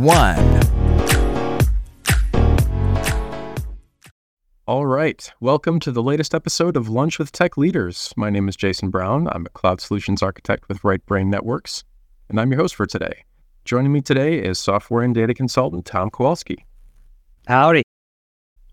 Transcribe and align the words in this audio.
one. 0.00 0.60
All 4.66 4.86
right. 4.86 5.30
Welcome 5.40 5.78
to 5.80 5.92
the 5.92 6.02
latest 6.02 6.34
episode 6.34 6.76
of 6.76 6.88
Lunch 6.88 7.18
with 7.18 7.32
Tech 7.32 7.58
Leaders. 7.58 8.14
My 8.16 8.30
name 8.30 8.48
is 8.48 8.56
Jason 8.56 8.88
Brown. 8.88 9.28
I'm 9.28 9.44
a 9.44 9.50
cloud 9.50 9.80
solutions 9.80 10.22
architect 10.22 10.68
with 10.68 10.84
Right 10.84 11.04
Brain 11.04 11.28
Networks, 11.28 11.84
and 12.28 12.40
I'm 12.40 12.50
your 12.50 12.60
host 12.60 12.76
for 12.76 12.86
today. 12.86 13.24
Joining 13.66 13.92
me 13.92 14.00
today 14.00 14.38
is 14.38 14.58
software 14.58 15.02
and 15.02 15.14
data 15.14 15.34
consultant 15.34 15.84
Tom 15.84 16.08
Kowalski. 16.08 16.64
Howdy. 17.46 17.82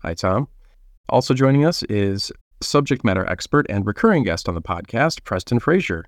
Hi, 0.02 0.14
Tom. 0.14 0.48
Also 1.10 1.34
joining 1.34 1.66
us 1.66 1.82
is 1.84 2.32
subject 2.62 3.04
matter 3.04 3.28
expert 3.28 3.66
and 3.68 3.84
recurring 3.84 4.22
guest 4.22 4.48
on 4.48 4.54
the 4.54 4.62
podcast, 4.62 5.24
Preston 5.24 5.58
Frazier. 5.58 6.06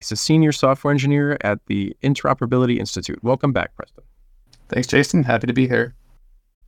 He's 0.00 0.12
a 0.12 0.16
senior 0.16 0.52
software 0.52 0.92
engineer 0.92 1.36
at 1.42 1.58
the 1.66 1.94
Interoperability 2.02 2.78
Institute. 2.78 3.18
Welcome 3.22 3.52
back, 3.52 3.74
Preston. 3.74 4.04
Thanks, 4.68 4.86
Jason. 4.86 5.22
Happy 5.22 5.46
to 5.46 5.52
be 5.52 5.68
here. 5.68 5.94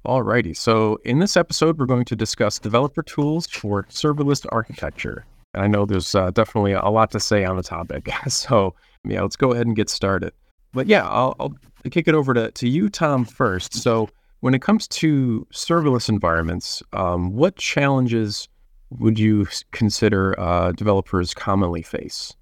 Alrighty, 0.07 0.57
so 0.57 0.99
in 1.05 1.19
this 1.19 1.37
episode, 1.37 1.79
we're 1.79 1.87
going 1.87 2.05
to 2.05 2.15
discuss 2.15 2.61
developer 2.61 3.03
tools 3.03 3.49
for 3.49 3.83
serverless 3.85 4.47
architecture. 4.51 5.25
And 5.53 5.65
I 5.65 5.67
know 5.67 5.85
there's 5.85 6.15
uh, 6.15 6.31
definitely 6.31 6.73
a 6.73 6.89
lot 6.89 7.11
to 7.11 7.21
say 7.21 7.45
on 7.45 7.57
the 7.57 7.63
topic. 7.63 8.09
So, 8.29 8.75
yeah, 9.05 9.23
let's 9.23 9.35
go 9.35 9.53
ahead 9.53 9.67
and 9.67 9.75
get 9.75 9.91
started. 9.91 10.33
But 10.73 10.87
yeah, 10.87 11.09
I'll, 11.09 11.35
I'll 11.41 11.55
kick 11.91 12.07
it 12.07 12.15
over 12.15 12.35
to, 12.35 12.53
to 12.53 12.69
you, 12.69 12.89
Tom, 12.89 13.25
first. 13.25 13.75
So, 13.75 14.09
when 14.41 14.55
it 14.55 14.63
comes 14.63 14.87
to 14.89 15.47
serverless 15.53 16.09
environments, 16.09 16.83
um, 16.93 17.33
what 17.35 17.57
challenges 17.57 18.49
would 18.91 19.19
you 19.19 19.49
consider 19.73 20.39
uh, 20.39 20.71
developers 20.73 21.35
commonly 21.35 21.83
face? 21.83 22.35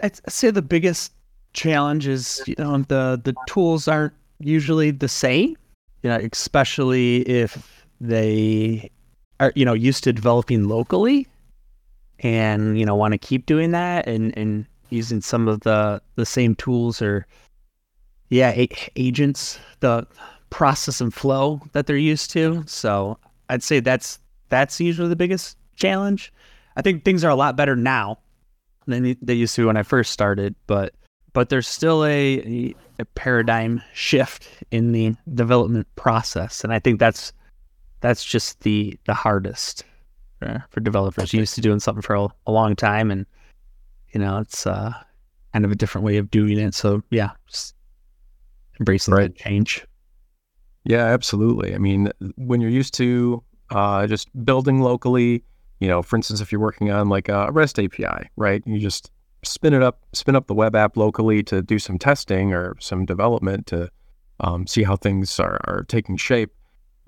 I'd 0.00 0.18
say 0.30 0.50
the 0.50 0.62
biggest 0.62 1.12
challenge 1.52 2.06
is, 2.06 2.42
you 2.46 2.54
know, 2.56 2.78
the, 2.78 3.20
the 3.22 3.34
tools 3.46 3.88
aren't 3.88 4.14
usually 4.40 4.90
the 4.90 5.08
same 5.08 5.56
you 6.04 6.10
know, 6.10 6.16
especially 6.30 7.22
if 7.22 7.86
they 7.98 8.90
are, 9.40 9.52
you 9.56 9.64
know, 9.64 9.72
used 9.72 10.04
to 10.04 10.12
developing 10.12 10.68
locally 10.68 11.26
and, 12.20 12.78
you 12.78 12.84
know, 12.84 12.94
want 12.94 13.12
to 13.12 13.18
keep 13.18 13.46
doing 13.46 13.70
that 13.70 14.06
and, 14.06 14.36
and 14.36 14.66
using 14.90 15.22
some 15.22 15.48
of 15.48 15.60
the, 15.60 16.00
the 16.16 16.26
same 16.26 16.54
tools 16.56 17.00
or, 17.00 17.26
yeah, 18.28 18.50
a- 18.50 18.90
agents, 18.96 19.58
the 19.80 20.06
process 20.50 21.00
and 21.00 21.14
flow 21.14 21.58
that 21.72 21.86
they're 21.86 21.96
used 21.96 22.30
to. 22.32 22.62
So 22.66 23.18
I'd 23.48 23.62
say 23.62 23.80
that's, 23.80 24.18
that's 24.50 24.78
usually 24.78 25.08
the 25.08 25.16
biggest 25.16 25.56
challenge. 25.74 26.30
I 26.76 26.82
think 26.82 27.02
things 27.02 27.24
are 27.24 27.30
a 27.30 27.34
lot 27.34 27.56
better 27.56 27.76
now 27.76 28.18
than 28.86 29.16
they 29.22 29.34
used 29.34 29.56
to 29.56 29.68
when 29.68 29.78
I 29.78 29.84
first 29.84 30.12
started, 30.12 30.54
but 30.66 30.92
but 31.32 31.48
there's 31.48 31.66
still 31.66 32.04
a, 32.04 32.74
a 32.98 33.04
paradigm 33.04 33.82
shift 33.92 34.48
in 34.70 34.92
the 34.92 35.14
development 35.34 35.86
process, 35.96 36.64
and 36.64 36.72
I 36.72 36.78
think 36.78 37.00
that's 37.00 37.32
that's 38.00 38.24
just 38.24 38.60
the 38.60 38.98
the 39.06 39.14
hardest 39.14 39.84
uh, 40.42 40.58
for 40.70 40.80
developers. 40.80 41.32
Used 41.32 41.54
to 41.54 41.60
doing 41.60 41.80
something 41.80 42.02
for 42.02 42.14
a, 42.14 42.28
a, 42.46 42.52
long 42.52 42.76
time, 42.76 43.10
and 43.10 43.26
you 44.12 44.20
know 44.20 44.38
it's 44.38 44.66
uh, 44.66 44.92
kind 45.52 45.64
of 45.64 45.72
a 45.72 45.74
different 45.74 46.04
way 46.04 46.16
of 46.18 46.30
doing 46.30 46.58
it. 46.58 46.74
So 46.74 47.02
yeah, 47.10 47.30
just 47.48 47.74
embracing 48.78 49.14
right. 49.14 49.34
change. 49.34 49.86
Yeah, 50.84 51.06
absolutely. 51.06 51.74
I 51.74 51.78
mean, 51.78 52.10
when 52.36 52.60
you're 52.60 52.70
used 52.70 52.94
to 52.94 53.42
uh, 53.70 54.06
just 54.06 54.28
building 54.44 54.80
locally, 54.80 55.42
you 55.80 55.88
know, 55.88 56.02
for 56.02 56.16
instance, 56.16 56.40
if 56.40 56.52
you're 56.52 56.60
working 56.60 56.90
on 56.90 57.08
like 57.08 57.28
a 57.28 57.50
REST 57.50 57.78
API, 57.78 58.28
right? 58.36 58.62
You 58.66 58.78
just 58.78 59.10
spin 59.44 59.74
it 59.74 59.82
up, 59.82 60.00
spin 60.12 60.36
up 60.36 60.46
the 60.46 60.54
web 60.54 60.74
app 60.74 60.96
locally 60.96 61.42
to 61.44 61.62
do 61.62 61.78
some 61.78 61.98
testing 61.98 62.52
or 62.52 62.76
some 62.80 63.04
development 63.04 63.66
to 63.68 63.90
um, 64.40 64.66
see 64.66 64.82
how 64.82 64.96
things 64.96 65.38
are, 65.38 65.60
are 65.64 65.84
taking 65.88 66.16
shape. 66.16 66.52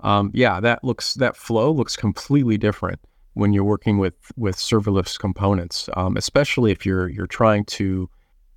Um, 0.01 0.31
yeah, 0.33 0.59
that 0.59 0.83
looks 0.83 1.15
that 1.15 1.35
flow 1.35 1.71
looks 1.71 1.95
completely 1.95 2.57
different 2.57 2.99
when 3.33 3.53
you're 3.53 3.63
working 3.63 3.97
with 3.97 4.15
with 4.35 4.55
serverless 4.55 5.17
components, 5.19 5.89
um, 5.95 6.17
especially 6.17 6.71
if 6.71 6.85
you're 6.85 7.09
you're 7.09 7.27
trying 7.27 7.65
to 7.65 8.09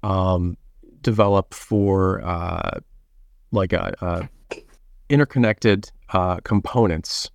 um, 0.03 0.57
develop 1.03 1.55
for 1.55 2.23
uh, 2.23 2.81
like 3.53 3.73
a, 3.73 3.95
a 4.01 4.59
interconnected 5.09 5.91
uh, 6.11 6.37
components 6.45 7.31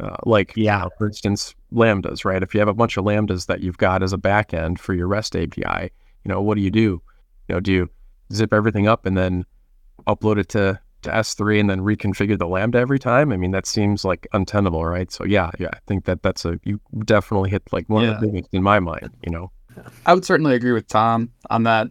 uh, 0.00 0.16
like 0.24 0.52
yeah, 0.56 0.88
for 0.98 1.06
instance, 1.06 1.54
lambdas, 1.72 2.24
right? 2.24 2.42
If 2.42 2.54
you 2.54 2.60
have 2.60 2.68
a 2.68 2.74
bunch 2.74 2.96
of 2.96 3.04
lambdas 3.04 3.46
that 3.46 3.60
you've 3.60 3.78
got 3.78 4.02
as 4.02 4.12
a 4.12 4.18
backend 4.18 4.78
for 4.78 4.94
your 4.94 5.06
REST 5.06 5.36
API, 5.36 5.90
you 6.24 6.28
know, 6.28 6.40
what 6.40 6.56
do 6.56 6.62
you 6.62 6.70
do? 6.70 7.02
You 7.48 7.54
know, 7.56 7.60
do 7.60 7.72
you 7.72 7.90
zip 8.32 8.52
everything 8.52 8.88
up 8.88 9.06
and 9.06 9.16
then 9.16 9.44
upload 10.06 10.38
it 10.38 10.48
to 10.50 10.80
to 11.02 11.10
S3 11.10 11.60
and 11.60 11.70
then 11.70 11.80
reconfigure 11.80 12.38
the 12.38 12.46
lambda 12.46 12.78
every 12.78 12.98
time? 12.98 13.32
I 13.32 13.36
mean, 13.36 13.50
that 13.52 13.66
seems 13.66 14.04
like 14.04 14.26
untenable, 14.32 14.84
right? 14.84 15.10
So 15.10 15.24
yeah, 15.24 15.50
yeah, 15.58 15.70
I 15.72 15.78
think 15.86 16.04
that 16.06 16.22
that's 16.22 16.44
a 16.44 16.58
you 16.64 16.80
definitely 17.04 17.50
hit 17.50 17.62
like 17.72 17.88
one 17.88 18.04
yeah. 18.04 18.12
of 18.12 18.20
the 18.20 18.28
things 18.28 18.48
in 18.52 18.62
my 18.62 18.80
mind. 18.80 19.10
You 19.24 19.32
know, 19.32 19.50
I 20.06 20.14
would 20.14 20.24
certainly 20.24 20.54
agree 20.54 20.72
with 20.72 20.88
Tom 20.88 21.30
on 21.50 21.64
that. 21.64 21.88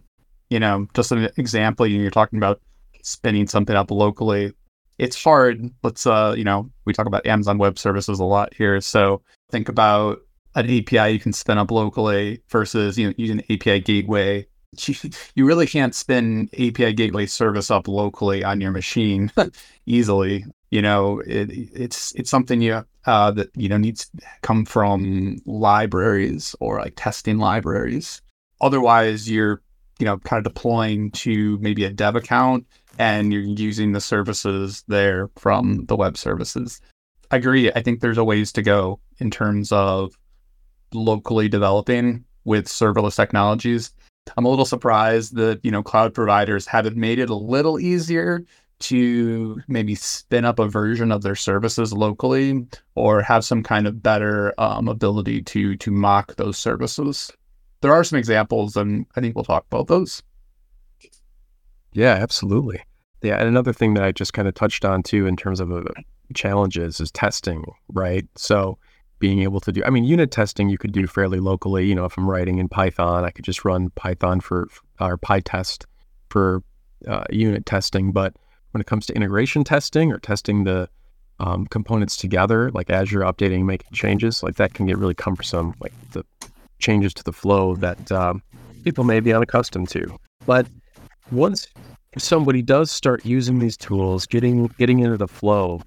You 0.50 0.60
know, 0.60 0.86
just 0.94 1.10
an 1.10 1.28
example, 1.36 1.86
you're 1.86 2.10
talking 2.10 2.38
about 2.38 2.60
spinning 3.02 3.46
something 3.46 3.74
up 3.74 3.90
locally 3.90 4.52
it's 4.98 5.22
hard. 5.22 5.70
Let's 5.82 6.06
uh, 6.06 6.34
you 6.36 6.44
know, 6.44 6.70
we 6.84 6.92
talk 6.92 7.06
about 7.06 7.26
Amazon 7.26 7.58
Web 7.58 7.78
Services 7.78 8.20
a 8.20 8.24
lot 8.24 8.54
here. 8.54 8.80
So 8.80 9.22
think 9.50 9.68
about 9.68 10.20
an 10.54 10.66
API 10.66 11.12
you 11.12 11.18
can 11.18 11.32
spin 11.32 11.58
up 11.58 11.70
locally 11.70 12.40
versus 12.48 12.98
you 12.98 13.08
know 13.08 13.14
using 13.16 13.40
API 13.50 13.80
gateway. 13.80 14.46
You 15.36 15.46
really 15.46 15.68
can't 15.68 15.94
spin 15.94 16.48
API 16.54 16.92
gateway 16.94 17.26
service 17.26 17.70
up 17.70 17.86
locally 17.86 18.42
on 18.42 18.60
your 18.60 18.72
machine 18.72 19.30
easily. 19.86 20.44
You 20.70 20.82
know, 20.82 21.20
it, 21.20 21.48
it's 21.52 22.12
it's 22.16 22.28
something 22.28 22.60
you 22.60 22.84
uh, 23.06 23.30
that 23.32 23.50
you 23.54 23.68
know 23.68 23.76
needs 23.76 24.06
to 24.06 24.26
come 24.42 24.64
from 24.64 25.40
libraries 25.46 26.56
or 26.58 26.80
like 26.80 26.94
testing 26.96 27.38
libraries. 27.38 28.20
Otherwise, 28.60 29.30
you're 29.30 29.62
you 30.00 30.06
know 30.06 30.18
kind 30.18 30.44
of 30.44 30.52
deploying 30.52 31.12
to 31.12 31.56
maybe 31.58 31.84
a 31.84 31.90
dev 31.90 32.16
account 32.16 32.66
and 32.98 33.32
you're 33.32 33.42
using 33.42 33.92
the 33.92 34.00
services 34.00 34.84
there 34.88 35.28
from 35.36 35.86
the 35.86 35.96
web 35.96 36.16
services. 36.16 36.80
I 37.30 37.36
agree. 37.36 37.70
I 37.72 37.82
think 37.82 38.00
there's 38.00 38.18
a 38.18 38.24
ways 38.24 38.52
to 38.52 38.62
go 38.62 39.00
in 39.18 39.30
terms 39.30 39.72
of 39.72 40.16
locally 40.92 41.48
developing 41.48 42.24
with 42.44 42.66
serverless 42.66 43.16
technologies. 43.16 43.92
I'm 44.36 44.44
a 44.44 44.48
little 44.48 44.64
surprised 44.64 45.36
that, 45.36 45.60
you 45.62 45.70
know, 45.70 45.82
cloud 45.82 46.14
providers 46.14 46.66
haven't 46.66 46.96
made 46.96 47.18
it 47.18 47.30
a 47.30 47.34
little 47.34 47.78
easier 47.78 48.44
to 48.80 49.60
maybe 49.68 49.94
spin 49.94 50.44
up 50.44 50.58
a 50.58 50.68
version 50.68 51.12
of 51.12 51.22
their 51.22 51.36
services 51.36 51.92
locally 51.92 52.66
or 52.94 53.22
have 53.22 53.44
some 53.44 53.62
kind 53.62 53.86
of 53.86 54.02
better 54.02 54.52
um, 54.58 54.88
ability 54.88 55.42
to 55.42 55.76
to 55.76 55.90
mock 55.90 56.36
those 56.36 56.58
services. 56.58 57.30
There 57.80 57.92
are 57.92 58.04
some 58.04 58.18
examples, 58.18 58.76
and 58.76 59.06
I 59.16 59.20
think 59.20 59.34
we'll 59.34 59.44
talk 59.44 59.66
about 59.70 59.86
those. 59.86 60.22
Yeah, 61.94 62.14
absolutely. 62.14 62.82
Yeah, 63.22 63.38
and 63.38 63.48
another 63.48 63.72
thing 63.72 63.94
that 63.94 64.04
I 64.04 64.12
just 64.12 64.34
kind 64.34 64.46
of 64.46 64.54
touched 64.54 64.84
on 64.84 65.02
too 65.02 65.26
in 65.26 65.36
terms 65.36 65.60
of 65.60 65.72
uh, 65.72 65.82
challenges 66.34 67.00
is 67.00 67.10
testing, 67.10 67.64
right? 67.88 68.26
So 68.36 68.78
being 69.18 69.42
able 69.42 69.60
to 69.60 69.72
do, 69.72 69.82
I 69.86 69.90
mean, 69.90 70.04
unit 70.04 70.30
testing 70.30 70.68
you 70.68 70.76
could 70.76 70.92
do 70.92 71.06
fairly 71.06 71.40
locally. 71.40 71.86
You 71.86 71.94
know, 71.94 72.04
if 72.04 72.18
I'm 72.18 72.28
writing 72.28 72.58
in 72.58 72.68
Python, 72.68 73.24
I 73.24 73.30
could 73.30 73.44
just 73.44 73.64
run 73.64 73.90
Python 73.90 74.40
for 74.40 74.68
or 75.00 75.16
PyTest 75.16 75.86
for 76.28 76.62
uh, 77.08 77.24
unit 77.30 77.64
testing. 77.64 78.12
But 78.12 78.34
when 78.72 78.80
it 78.80 78.86
comes 78.86 79.06
to 79.06 79.14
integration 79.14 79.64
testing 79.64 80.12
or 80.12 80.18
testing 80.18 80.64
the 80.64 80.88
um, 81.40 81.66
components 81.66 82.16
together, 82.16 82.70
like 82.72 82.90
as 82.90 83.10
you're 83.10 83.22
updating, 83.22 83.64
making 83.64 83.92
changes, 83.92 84.42
like 84.42 84.56
that 84.56 84.74
can 84.74 84.86
get 84.86 84.98
really 84.98 85.14
cumbersome. 85.14 85.74
Like 85.80 85.92
the 86.10 86.24
changes 86.78 87.14
to 87.14 87.22
the 87.22 87.32
flow 87.32 87.76
that 87.76 88.12
um, 88.12 88.42
people 88.82 89.04
may 89.04 89.20
be 89.20 89.32
unaccustomed 89.32 89.88
to. 89.90 90.18
But 90.44 90.66
once 91.30 91.66
somebody 92.18 92.62
does 92.62 92.90
start 92.90 93.24
using 93.24 93.58
these 93.58 93.76
tools, 93.76 94.26
getting 94.26 94.66
getting 94.78 95.00
into 95.00 95.16
the 95.16 95.28
flow, 95.28 95.80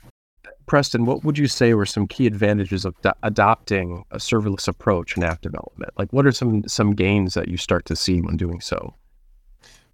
Preston, 0.67 1.05
what 1.05 1.23
would 1.23 1.37
you 1.37 1.47
say 1.47 1.73
were 1.73 1.85
some 1.85 2.07
key 2.07 2.27
advantages 2.27 2.83
of 2.83 2.93
do- 3.01 3.13
adopting 3.23 4.03
a 4.11 4.17
serverless 4.17 4.67
approach 4.67 5.15
in 5.15 5.23
app 5.23 5.41
development? 5.41 5.91
Like, 5.97 6.11
what 6.11 6.25
are 6.27 6.31
some 6.31 6.67
some 6.67 6.93
gains 6.93 7.33
that 7.33 7.47
you 7.47 7.57
start 7.57 7.85
to 7.85 7.95
see 7.95 8.21
when 8.21 8.35
doing 8.35 8.59
so? 8.59 8.93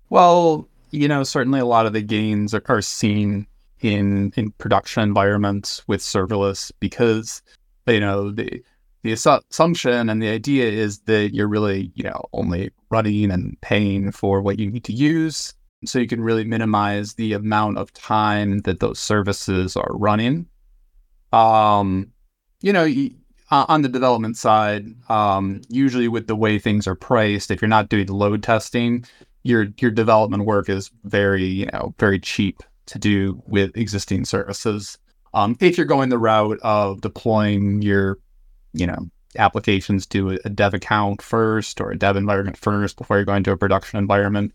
Well, 0.10 0.68
you 0.90 1.08
know, 1.08 1.24
certainly 1.24 1.60
a 1.60 1.66
lot 1.66 1.86
of 1.86 1.94
the 1.94 2.02
gains 2.02 2.54
are, 2.54 2.64
are 2.68 2.82
seen 2.82 3.48
in 3.82 4.34
in 4.36 4.52
production 4.54 5.04
environments 5.04 5.88
with 5.88 6.02
serverless 6.02 6.72
because 6.80 7.44
you 7.88 8.00
know 8.00 8.32
the 8.32 8.64
the 9.04 9.12
assumption 9.12 10.10
and 10.10 10.24
the 10.24 10.30
idea 10.30 10.70
is 10.70 11.00
that 11.02 11.36
you're 11.36 11.48
really 11.48 11.92
you 11.94 12.04
know 12.04 12.24
only 12.34 12.72
running 12.90 13.30
and 13.30 13.60
paying 13.62 14.12
for 14.12 14.42
what 14.42 14.58
you 14.58 14.72
need 14.72 14.86
to 14.86 14.94
use 14.94 15.54
so 15.88 16.00
you 16.00 16.08
can 16.08 16.22
really 16.22 16.44
minimize 16.44 17.14
the 17.14 17.34
amount 17.34 17.78
of 17.78 17.94
time 17.94 18.60
that 18.60 18.80
those 18.80 19.00
services 19.00 19.76
are 19.76 19.92
running 19.94 20.48
um 21.32 22.08
you 22.62 22.74
know 22.74 22.88
on 23.52 23.82
the 23.82 23.90
development 23.90 24.38
side 24.38 24.86
um 25.10 25.62
usually 25.70 26.08
with 26.08 26.28
the 26.28 26.36
way 26.36 26.58
things 26.58 26.88
are 26.88 26.96
priced 26.96 27.52
if 27.52 27.62
you're 27.62 27.70
not 27.70 27.90
doing 27.90 28.08
load 28.08 28.42
testing 28.42 29.06
your 29.44 29.68
your 29.80 29.92
development 29.92 30.46
work 30.46 30.70
is 30.70 30.90
very 31.04 31.46
you 31.46 31.68
know 31.74 31.94
very 32.00 32.20
cheap 32.20 32.64
to 32.86 33.00
do 33.00 33.42
with 33.46 33.76
existing 33.78 34.26
services. 34.26 34.98
Um, 35.34 35.58
if 35.60 35.78
you're 35.78 35.86
going 35.86 36.10
the 36.10 36.18
route 36.18 36.60
of 36.64 37.02
deploying 37.02 37.82
your 37.82 38.20
you 38.74 38.88
know 38.88 39.10
applications 39.38 40.06
to 40.06 40.38
a 40.46 40.50
dev 40.50 40.74
account 40.74 41.22
first 41.22 41.82
or 41.82 41.92
a 41.92 41.98
dev 41.98 42.16
environment 42.16 42.56
first 42.58 42.98
before 42.98 43.18
you're 43.18 43.26
going 43.26 43.44
to 43.44 43.52
a 43.52 43.58
production 43.58 44.00
environment, 44.00 44.54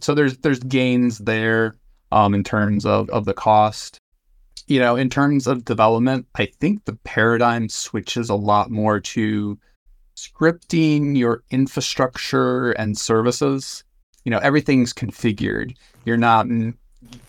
so 0.00 0.14
there's 0.14 0.36
there's 0.38 0.60
gains 0.60 1.18
there 1.18 1.74
um, 2.12 2.34
in 2.34 2.44
terms 2.44 2.84
of 2.86 3.08
of 3.10 3.24
the 3.24 3.34
cost. 3.34 3.98
You 4.68 4.80
know, 4.80 4.96
in 4.96 5.08
terms 5.08 5.46
of 5.46 5.64
development, 5.64 6.26
I 6.34 6.46
think 6.46 6.84
the 6.84 6.96
paradigm 7.04 7.68
switches 7.68 8.28
a 8.28 8.34
lot 8.34 8.70
more 8.70 8.98
to 8.98 9.56
scripting 10.16 11.16
your 11.16 11.44
infrastructure 11.50 12.72
and 12.72 12.98
services 12.98 13.84
you 14.26 14.30
know 14.30 14.38
everything's 14.38 14.92
configured. 14.92 15.74
You're 16.04 16.18
not 16.18 16.46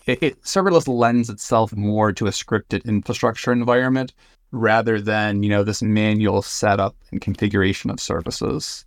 it, 0.06 0.22
it, 0.22 0.42
serverless 0.42 0.88
lends 0.88 1.30
itself 1.30 1.72
more 1.74 2.12
to 2.12 2.26
a 2.26 2.30
scripted 2.30 2.84
infrastructure 2.84 3.52
environment 3.52 4.12
rather 4.50 5.00
than 5.00 5.44
you 5.44 5.48
know 5.48 5.62
this 5.62 5.80
manual 5.80 6.42
setup 6.42 6.96
and 7.12 7.20
configuration 7.20 7.88
of 7.88 8.00
services. 8.00 8.84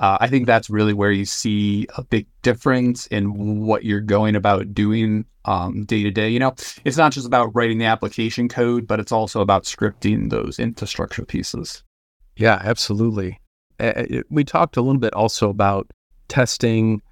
Uh, 0.00 0.18
I 0.20 0.28
think 0.28 0.46
that's 0.46 0.68
really 0.68 0.92
where 0.92 1.12
you 1.12 1.24
see 1.24 1.86
a 1.96 2.02
big 2.02 2.26
difference 2.42 3.06
in 3.08 3.60
what 3.60 3.84
you're 3.84 4.00
going 4.00 4.34
about 4.34 4.74
doing 4.74 5.24
um, 5.44 5.84
day 5.84 6.02
to 6.02 6.10
day. 6.10 6.28
You 6.28 6.40
know, 6.40 6.54
it's 6.84 6.96
not 6.96 7.12
just 7.12 7.26
about 7.26 7.54
writing 7.54 7.78
the 7.78 7.84
application 7.84 8.48
code, 8.48 8.86
but 8.86 8.98
it's 8.98 9.12
also 9.12 9.40
about 9.40 9.64
scripting 9.64 10.30
those 10.30 10.58
infrastructure 10.58 11.24
pieces. 11.24 11.84
Yeah, 12.36 12.60
absolutely. 12.62 13.40
Uh, 13.78 14.04
we 14.30 14.44
talked 14.44 14.76
a 14.76 14.82
little 14.82 15.00
bit 15.00 15.14
also 15.14 15.48
about 15.48 15.90
testing 16.28 17.02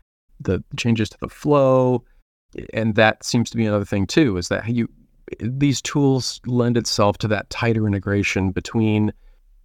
the 0.41 0.63
changes 0.77 1.09
to 1.11 1.19
the 1.21 1.29
flow, 1.29 2.05
and 2.73 2.95
that 2.97 3.25
seems 3.25 3.51
to 3.51 3.57
be 3.57 3.65
another 3.65 3.85
thing 3.85 4.07
too. 4.07 4.37
Is 4.37 4.49
that 4.49 4.69
you 4.69 4.89
these 5.41 5.81
tools 5.81 6.41
lend 6.47 6.77
itself 6.77 7.19
to 7.19 7.29
that 7.29 7.49
tighter 7.49 7.87
integration 7.87 8.51
between 8.51 9.13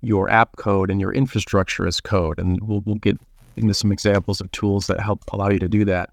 your 0.01 0.29
app 0.29 0.55
code 0.57 0.91
and 0.91 1.01
your 1.01 1.13
infrastructure 1.13 1.87
as 1.87 1.99
code, 1.99 2.39
and 2.39 2.59
we'll 2.61 2.81
we'll 2.81 2.95
get 2.95 3.17
into 3.55 3.73
some 3.73 3.91
examples 3.91 4.39
of 4.39 4.51
tools 4.51 4.87
that 4.87 4.99
help 4.99 5.23
allow 5.33 5.49
you 5.49 5.59
to 5.59 5.67
do 5.67 5.83
that. 5.85 6.11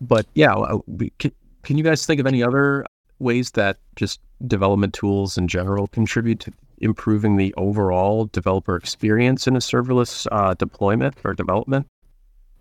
But 0.00 0.26
yeah, 0.34 0.54
uh, 0.54 0.78
can, 1.18 1.32
can 1.62 1.78
you 1.78 1.84
guys 1.84 2.06
think 2.06 2.20
of 2.20 2.26
any 2.26 2.42
other 2.42 2.86
ways 3.18 3.52
that 3.52 3.78
just 3.96 4.20
development 4.46 4.94
tools 4.94 5.38
in 5.38 5.48
general 5.48 5.86
contribute 5.88 6.40
to 6.40 6.52
improving 6.78 7.36
the 7.36 7.54
overall 7.56 8.26
developer 8.26 8.76
experience 8.76 9.46
in 9.46 9.56
a 9.56 9.60
serverless 9.60 10.26
uh, 10.30 10.54
deployment 10.54 11.16
or 11.24 11.34
development? 11.34 11.86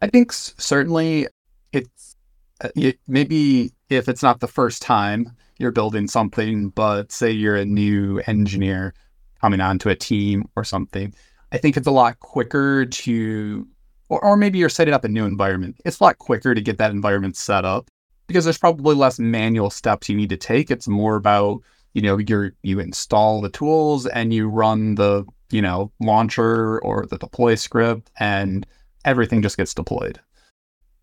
I 0.01 0.07
think 0.07 0.31
certainly 0.31 1.27
it's 1.73 2.15
uh, 2.61 2.69
it, 2.75 2.99
maybe 3.07 3.71
if 3.89 4.07
it's 4.07 4.23
not 4.23 4.39
the 4.39 4.47
first 4.47 4.81
time 4.81 5.31
you're 5.57 5.71
building 5.71 6.07
something, 6.07 6.69
but 6.69 7.11
say 7.11 7.31
you're 7.31 7.55
a 7.55 7.65
new 7.65 8.19
engineer 8.27 8.93
coming 9.41 9.61
onto 9.61 9.89
a 9.89 9.95
team 9.95 10.47
or 10.55 10.63
something, 10.63 11.13
I 11.51 11.57
think 11.57 11.77
it's 11.77 11.87
a 11.87 11.91
lot 11.91 12.19
quicker 12.19 12.85
to, 12.85 13.67
or, 14.09 14.23
or 14.23 14.37
maybe 14.37 14.59
you're 14.59 14.69
setting 14.69 14.93
up 14.93 15.03
a 15.03 15.09
new 15.09 15.25
environment. 15.25 15.77
It's 15.85 15.99
a 15.99 16.03
lot 16.03 16.17
quicker 16.17 16.53
to 16.55 16.61
get 16.61 16.77
that 16.77 16.91
environment 16.91 17.37
set 17.37 17.65
up 17.65 17.87
because 18.27 18.43
there's 18.43 18.57
probably 18.57 18.95
less 18.95 19.19
manual 19.19 19.69
steps 19.69 20.09
you 20.09 20.17
need 20.17 20.29
to 20.29 20.37
take. 20.37 20.71
It's 20.71 20.87
more 20.87 21.15
about, 21.15 21.61
you 21.93 22.01
know, 22.01 22.17
you 22.17 22.51
you 22.63 22.79
install 22.79 23.41
the 23.41 23.49
tools 23.49 24.05
and 24.07 24.33
you 24.33 24.49
run 24.49 24.95
the, 24.95 25.25
you 25.51 25.61
know, 25.61 25.91
launcher 25.99 26.79
or 26.79 27.05
the 27.05 27.17
deploy 27.17 27.55
script 27.55 28.11
and 28.19 28.65
everything 29.05 29.41
just 29.41 29.57
gets 29.57 29.73
deployed 29.73 30.19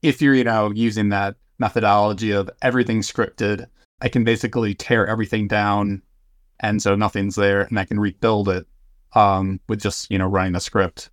if 0.03 0.21
you're, 0.21 0.35
you 0.35 0.45
know, 0.45 0.71
using 0.71 1.09
that 1.11 1.37
methodology 1.59 2.33
of 2.33 2.51
everything 2.61 3.01
scripted, 3.01 3.67
I 4.01 4.09
can 4.09 4.25
basically 4.25 4.75
tear 4.75 5.07
everything 5.07 5.47
down 5.47 6.03
and 6.63 6.81
so 6.81 6.95
nothing's 6.95 7.37
there 7.37 7.63
and 7.63 7.79
I 7.79 7.85
can 7.85 8.01
rebuild 8.01 8.49
it 8.49 8.67
um, 9.15 9.61
with 9.69 9.81
just, 9.81 10.11
you 10.11 10.19
know, 10.19 10.27
running 10.27 10.55
a 10.55 10.61
script. 10.61 11.11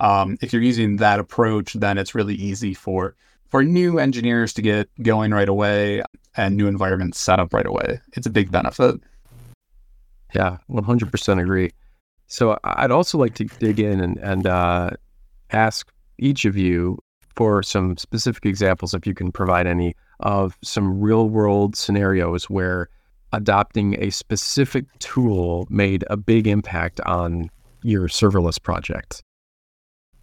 Um, 0.00 0.38
if 0.40 0.52
you're 0.52 0.62
using 0.62 0.96
that 0.96 1.20
approach, 1.20 1.74
then 1.74 1.98
it's 1.98 2.14
really 2.14 2.34
easy 2.34 2.74
for 2.74 3.14
for 3.48 3.62
new 3.62 3.98
engineers 3.98 4.52
to 4.54 4.62
get 4.62 4.88
going 5.02 5.30
right 5.32 5.48
away 5.48 6.02
and 6.36 6.56
new 6.56 6.66
environments 6.66 7.18
set 7.18 7.38
up 7.38 7.54
right 7.54 7.66
away. 7.66 8.00
It's 8.14 8.26
a 8.26 8.30
big 8.30 8.50
benefit. 8.50 9.00
Yeah, 10.34 10.58
100% 10.68 11.40
agree. 11.40 11.70
So 12.26 12.58
I'd 12.64 12.90
also 12.90 13.18
like 13.18 13.34
to 13.34 13.44
dig 13.44 13.78
in 13.78 14.00
and, 14.00 14.18
and 14.18 14.46
uh, 14.46 14.90
ask 15.52 15.90
each 16.18 16.44
of 16.44 16.56
you 16.56 16.98
for 17.36 17.62
some 17.62 17.96
specific 17.96 18.44
examples, 18.44 18.94
if 18.94 19.06
you 19.06 19.14
can 19.14 19.30
provide 19.30 19.66
any, 19.66 19.94
of 20.20 20.56
some 20.62 21.00
real 21.00 21.28
world 21.28 21.76
scenarios 21.76 22.48
where 22.48 22.88
adopting 23.36 24.02
a 24.02 24.10
specific 24.10 24.86
tool 24.98 25.66
made 25.70 26.04
a 26.08 26.16
big 26.16 26.46
impact 26.46 27.00
on 27.02 27.50
your 27.82 28.08
serverless 28.08 28.60
project? 28.60 29.22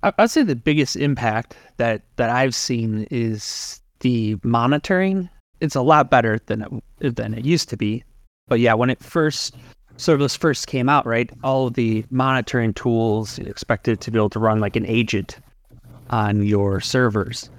I'd 0.04 0.32
say 0.32 0.44
the 0.44 0.56
biggest 0.56 0.98
impact 0.98 1.56
that, 1.78 2.02
that 2.18 2.30
I've 2.30 2.56
seen 2.56 3.08
is 3.10 3.82
the 4.02 4.38
monitoring. 4.44 5.30
It's 5.62 5.76
a 5.76 5.82
lot 5.82 6.12
better 6.12 6.40
than 6.48 6.82
it, 7.00 7.16
than 7.16 7.34
it 7.34 7.46
used 7.46 7.70
to 7.70 7.78
be. 7.78 8.04
But 8.48 8.60
yeah, 8.60 8.74
when 8.74 8.90
it 8.90 9.02
first 9.02 9.56
serverless 9.98 10.38
first 10.38 10.68
came 10.68 10.90
out, 10.90 11.06
right, 11.06 11.30
all 11.44 11.68
of 11.68 11.76
the 11.76 12.04
monitoring 12.10 12.74
tools 12.74 13.40
expected 13.40 14.02
to 14.02 14.12
be 14.12 14.18
able 14.18 14.30
to 14.32 14.40
run 14.40 14.60
like 14.60 14.76
an 14.76 14.86
agent 14.86 15.40
on 16.10 16.46
your 16.46 16.82
servers. 16.82 17.50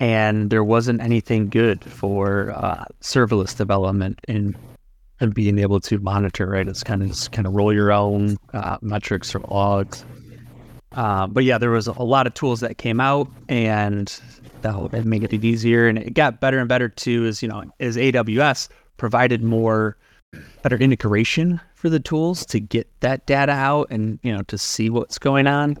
And 0.00 0.50
there 0.50 0.64
wasn't 0.64 1.00
anything 1.00 1.48
good 1.48 1.84
for 1.84 2.50
uh, 2.56 2.84
serverless 3.00 3.56
development 3.56 4.18
in 4.26 4.56
and 5.22 5.32
being 5.32 5.58
able 5.58 5.80
to 5.80 5.98
monitor, 6.00 6.46
right? 6.48 6.66
It's 6.66 6.82
kind 6.82 7.02
of 7.02 7.30
kind 7.30 7.46
of 7.46 7.54
roll 7.54 7.72
your 7.72 7.92
own 7.92 8.36
uh, 8.52 8.78
metrics 8.82 9.34
or 9.34 9.38
logs. 9.38 10.04
Uh, 10.90 11.26
but 11.28 11.44
yeah, 11.44 11.58
there 11.58 11.70
was 11.70 11.86
a 11.86 12.02
lot 12.02 12.26
of 12.26 12.34
tools 12.34 12.60
that 12.60 12.76
came 12.76 13.00
out, 13.00 13.28
and 13.48 14.20
that 14.62 14.78
would 14.78 15.06
make 15.06 15.22
it 15.22 15.32
easier. 15.32 15.86
And 15.86 15.96
it 15.96 16.14
got 16.14 16.40
better 16.40 16.58
and 16.58 16.68
better 16.68 16.88
too. 16.88 17.24
As 17.24 17.40
you 17.40 17.48
know, 17.48 17.62
as 17.78 17.96
AWS 17.96 18.68
provided 18.96 19.42
more 19.42 19.96
better 20.62 20.76
integration 20.76 21.60
for 21.74 21.88
the 21.88 22.00
tools 22.00 22.44
to 22.46 22.58
get 22.58 22.88
that 23.00 23.24
data 23.26 23.52
out 23.52 23.88
and 23.90 24.18
you 24.22 24.32
know 24.32 24.42
to 24.42 24.58
see 24.58 24.90
what's 24.90 25.18
going 25.18 25.46
on. 25.46 25.78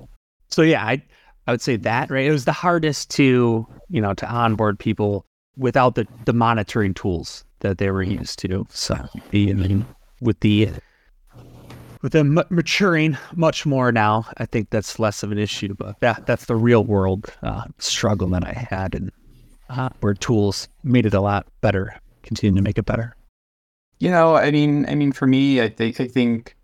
So 0.48 0.62
yeah, 0.62 0.84
I 0.84 1.02
I 1.48 1.50
would 1.50 1.60
say 1.60 1.76
that, 1.76 2.10
right? 2.10 2.24
It 2.24 2.30
was 2.30 2.44
the 2.44 2.52
hardest 2.52 3.10
to, 3.12 3.66
you 3.88 4.00
know, 4.00 4.14
to 4.14 4.26
onboard 4.28 4.78
people 4.78 5.26
without 5.56 5.96
the, 5.96 6.06
the 6.24 6.32
monitoring 6.32 6.94
tools 6.94 7.44
that 7.62 7.78
they 7.78 7.90
were 7.90 8.02
used 8.02 8.38
to. 8.40 8.66
So, 8.70 8.96
with 9.32 10.40
the 10.40 10.70
with 12.02 12.12
them 12.12 12.38
maturing 12.50 13.16
much 13.34 13.64
more 13.64 13.92
now, 13.92 14.26
I 14.36 14.46
think 14.46 14.70
that's 14.70 14.98
less 14.98 15.22
of 15.22 15.32
an 15.32 15.38
issue. 15.38 15.74
But 15.74 15.96
yeah, 16.02 16.16
that's 16.26 16.46
the 16.46 16.56
real 16.56 16.84
world 16.84 17.32
uh, 17.42 17.64
struggle 17.78 18.28
that 18.28 18.44
I 18.44 18.52
had, 18.52 18.94
and 18.94 19.10
uh, 19.70 19.88
where 20.00 20.14
tools 20.14 20.68
made 20.82 21.06
it 21.06 21.14
a 21.14 21.20
lot 21.20 21.46
better, 21.60 21.94
continue 22.22 22.56
to 22.56 22.62
make 22.62 22.78
it 22.78 22.84
better. 22.84 23.16
You 23.98 24.10
know, 24.10 24.36
I 24.36 24.50
mean, 24.50 24.86
I 24.88 24.94
mean, 24.94 25.12
for 25.12 25.26
me, 25.26 25.62
I 25.62 25.68
think 25.68 26.00
I 26.00 26.08
think 26.08 26.56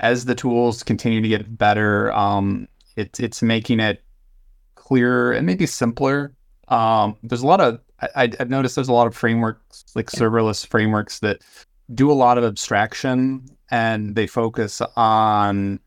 as 0.00 0.26
the 0.26 0.34
tools 0.34 0.82
continue 0.82 1.20
to 1.22 1.28
get 1.28 1.56
better, 1.56 2.12
um, 2.12 2.68
it's 2.96 3.20
it's 3.20 3.42
making 3.42 3.80
it 3.80 4.02
clearer 4.74 5.32
and 5.32 5.46
maybe 5.46 5.66
simpler. 5.66 6.32
Um, 6.68 7.16
there's 7.22 7.42
a 7.42 7.46
lot 7.46 7.60
of 7.60 7.80
I, 8.00 8.32
have 8.38 8.50
noticed 8.50 8.74
there's 8.74 8.88
a 8.88 8.92
lot 8.92 9.06
of 9.06 9.16
frameworks 9.16 9.84
like 9.94 10.10
serverless 10.10 10.66
frameworks 10.66 11.20
that 11.20 11.42
do 11.94 12.10
a 12.10 12.14
lot 12.14 12.38
of 12.38 12.44
abstraction 12.44 13.44
and 13.70 14.14
they 14.14 14.26
focus 14.26 14.82
on 14.96 15.80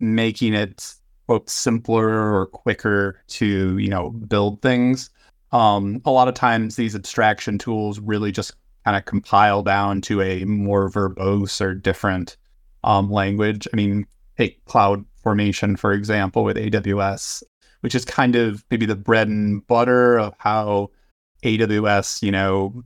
making 0.00 0.54
it 0.54 0.94
quote 1.26 1.48
simpler 1.48 2.34
or 2.34 2.46
quicker 2.46 3.20
to 3.28 3.78
you 3.78 3.88
know 3.88 4.10
build 4.10 4.62
things. 4.62 5.10
Um, 5.52 6.02
a 6.04 6.10
lot 6.10 6.28
of 6.28 6.34
times 6.34 6.76
these 6.76 6.94
abstraction 6.94 7.58
tools 7.58 8.00
really 8.00 8.32
just 8.32 8.54
kind 8.84 8.96
of 8.96 9.04
compile 9.04 9.62
down 9.62 10.00
to 10.02 10.20
a 10.20 10.44
more 10.44 10.90
verbose 10.90 11.60
or 11.60 11.74
different 11.74 12.36
um, 12.82 13.10
language. 13.10 13.66
I 13.72 13.76
mean, 13.76 14.06
take 14.36 14.64
Cloud 14.66 15.04
Formation 15.22 15.76
for 15.76 15.92
example 15.92 16.44
with 16.44 16.56
AWS 16.56 17.42
which 17.84 17.94
is 17.94 18.06
kind 18.06 18.34
of 18.34 18.64
maybe 18.70 18.86
the 18.86 18.96
bread 18.96 19.28
and 19.28 19.66
butter 19.66 20.18
of 20.18 20.32
how 20.38 20.88
AWS, 21.44 22.22
you 22.22 22.32
know, 22.32 22.82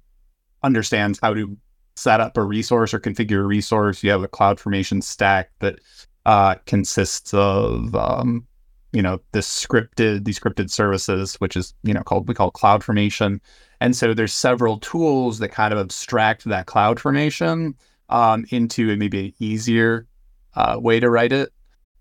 understands 0.62 1.18
how 1.22 1.34
to 1.34 1.56
set 1.96 2.20
up 2.20 2.36
a 2.36 2.42
resource 2.42 2.94
or 2.94 3.00
configure 3.00 3.40
a 3.40 3.46
resource, 3.46 4.02
you 4.02 4.10
have 4.10 4.22
a 4.22 4.28
CloudFormation 4.28 5.02
stack 5.02 5.50
that 5.58 5.80
uh, 6.26 6.54
consists 6.66 7.32
of 7.34 7.94
um, 7.94 8.46
you 8.92 9.02
know 9.02 9.20
this 9.32 9.48
scripted 9.48 10.24
these 10.24 10.38
scripted 10.38 10.70
services, 10.70 11.34
which 11.36 11.56
is 11.56 11.74
you 11.82 11.92
know 11.92 12.02
called 12.02 12.28
we 12.28 12.34
call 12.34 12.52
CloudFormation, 12.52 13.40
and 13.80 13.96
so 13.96 14.14
there's 14.14 14.32
several 14.32 14.78
tools 14.78 15.38
that 15.38 15.48
kind 15.48 15.72
of 15.72 15.78
abstract 15.78 16.44
that 16.44 16.66
CloudFormation 16.66 17.74
um, 18.08 18.44
into 18.50 18.90
a 18.90 18.96
maybe 18.96 19.34
easier 19.38 20.06
uh, 20.54 20.76
way 20.78 21.00
to 21.00 21.10
write 21.10 21.32
it. 21.32 21.50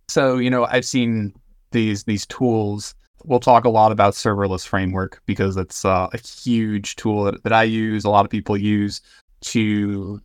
So 0.07 0.37
you 0.37 0.49
know 0.49 0.65
I've 0.65 0.85
seen 0.85 1.33
these 1.71 2.03
these 2.03 2.25
tools. 2.25 2.93
We'll 3.27 3.39
talk 3.39 3.65
a 3.65 3.69
lot 3.69 3.91
about 3.91 4.13
serverless 4.13 4.65
framework 4.65 5.21
because 5.25 5.57
it's 5.57 5.85
uh, 5.85 6.07
a 6.13 6.17
huge 6.17 6.95
tool 6.95 7.25
that, 7.25 7.43
that 7.43 7.53
I 7.53 7.63
use. 7.63 8.05
A 8.05 8.09
lot 8.09 8.25
of 8.25 8.31
people 8.31 8.57
use 8.57 9.01
to. 9.41 10.21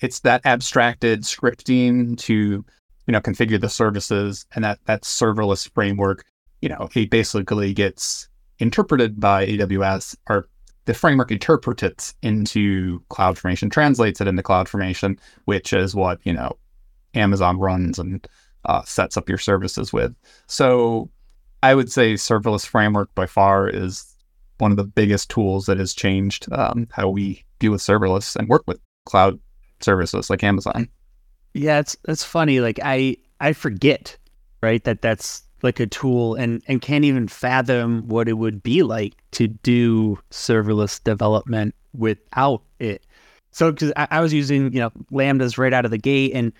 It's 0.00 0.20
that 0.20 0.40
abstracted 0.44 1.22
scripting 1.22 2.16
to 2.18 2.64
you 3.08 3.12
know, 3.12 3.20
configure 3.20 3.58
the 3.58 3.70
services 3.70 4.46
and 4.54 4.62
that 4.62 4.78
that 4.84 5.02
serverless 5.02 5.68
framework, 5.72 6.26
you 6.60 6.68
know, 6.68 6.90
it 6.94 7.08
basically 7.08 7.72
gets 7.72 8.28
interpreted 8.58 9.18
by 9.18 9.46
AWS 9.46 10.14
or 10.28 10.46
the 10.84 10.92
framework 10.92 11.30
interprets 11.30 11.82
it 11.82 12.14
into 12.22 13.00
CloudFormation, 13.10 13.70
translates 13.70 14.20
it 14.20 14.28
into 14.28 14.42
CloudFormation, 14.42 15.18
which 15.46 15.72
is 15.72 15.94
what, 15.94 16.20
you 16.24 16.34
know, 16.34 16.58
Amazon 17.14 17.58
runs 17.58 17.98
and 17.98 18.28
uh, 18.66 18.82
sets 18.82 19.16
up 19.16 19.26
your 19.26 19.38
services 19.38 19.90
with. 19.90 20.14
So 20.46 21.08
I 21.62 21.74
would 21.74 21.90
say 21.90 22.14
serverless 22.14 22.66
framework 22.66 23.14
by 23.14 23.26
far 23.26 23.68
is 23.68 24.14
one 24.58 24.70
of 24.70 24.76
the 24.76 24.84
biggest 24.84 25.30
tools 25.30 25.66
that 25.66 25.78
has 25.78 25.94
changed 25.94 26.46
um, 26.52 26.88
how 26.90 27.08
we 27.08 27.44
deal 27.58 27.72
with 27.72 27.80
serverless 27.80 28.36
and 28.36 28.48
work 28.48 28.62
with 28.66 28.80
cloud 29.06 29.38
services 29.80 30.30
like 30.30 30.44
Amazon. 30.44 30.88
Yeah, 31.54 31.78
it's 31.80 31.96
it's 32.06 32.24
funny. 32.24 32.60
Like 32.60 32.78
I 32.82 33.16
I 33.40 33.52
forget, 33.52 34.16
right, 34.62 34.82
that 34.84 35.02
that's 35.02 35.42
like 35.62 35.80
a 35.80 35.86
tool 35.86 36.34
and 36.34 36.62
and 36.68 36.80
can't 36.80 37.04
even 37.04 37.26
fathom 37.26 38.06
what 38.06 38.28
it 38.28 38.34
would 38.34 38.62
be 38.62 38.82
like 38.82 39.14
to 39.32 39.48
do 39.48 40.18
serverless 40.30 41.02
development 41.02 41.74
without 41.94 42.62
it. 42.78 43.04
So 43.50 43.72
because 43.72 43.92
I, 43.96 44.06
I 44.10 44.20
was 44.20 44.32
using 44.32 44.72
you 44.72 44.80
know 44.80 44.90
lambdas 45.10 45.58
right 45.58 45.72
out 45.72 45.84
of 45.84 45.90
the 45.90 45.98
gate 45.98 46.32
and 46.34 46.52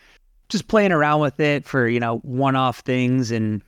just 0.49 0.69
playing 0.69 0.93
around 0.93 1.21
with 1.21 1.39
it 1.39 1.65
for 1.65 1.87
you 1.87 2.01
know 2.01 2.19
one-off 2.19 2.81
things 2.81 3.31
and 3.31 3.63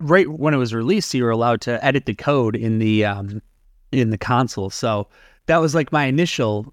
right 0.00 0.28
when 0.28 0.54
it 0.54 0.58
was 0.58 0.74
released 0.74 1.14
you 1.14 1.24
were 1.24 1.30
allowed 1.30 1.60
to 1.60 1.84
edit 1.84 2.06
the 2.06 2.14
code 2.14 2.56
in 2.56 2.78
the 2.78 3.04
um 3.04 3.42
in 3.90 4.10
the 4.10 4.18
console 4.18 4.70
so 4.70 5.08
that 5.46 5.58
was 5.58 5.74
like 5.74 5.92
my 5.92 6.04
initial 6.04 6.72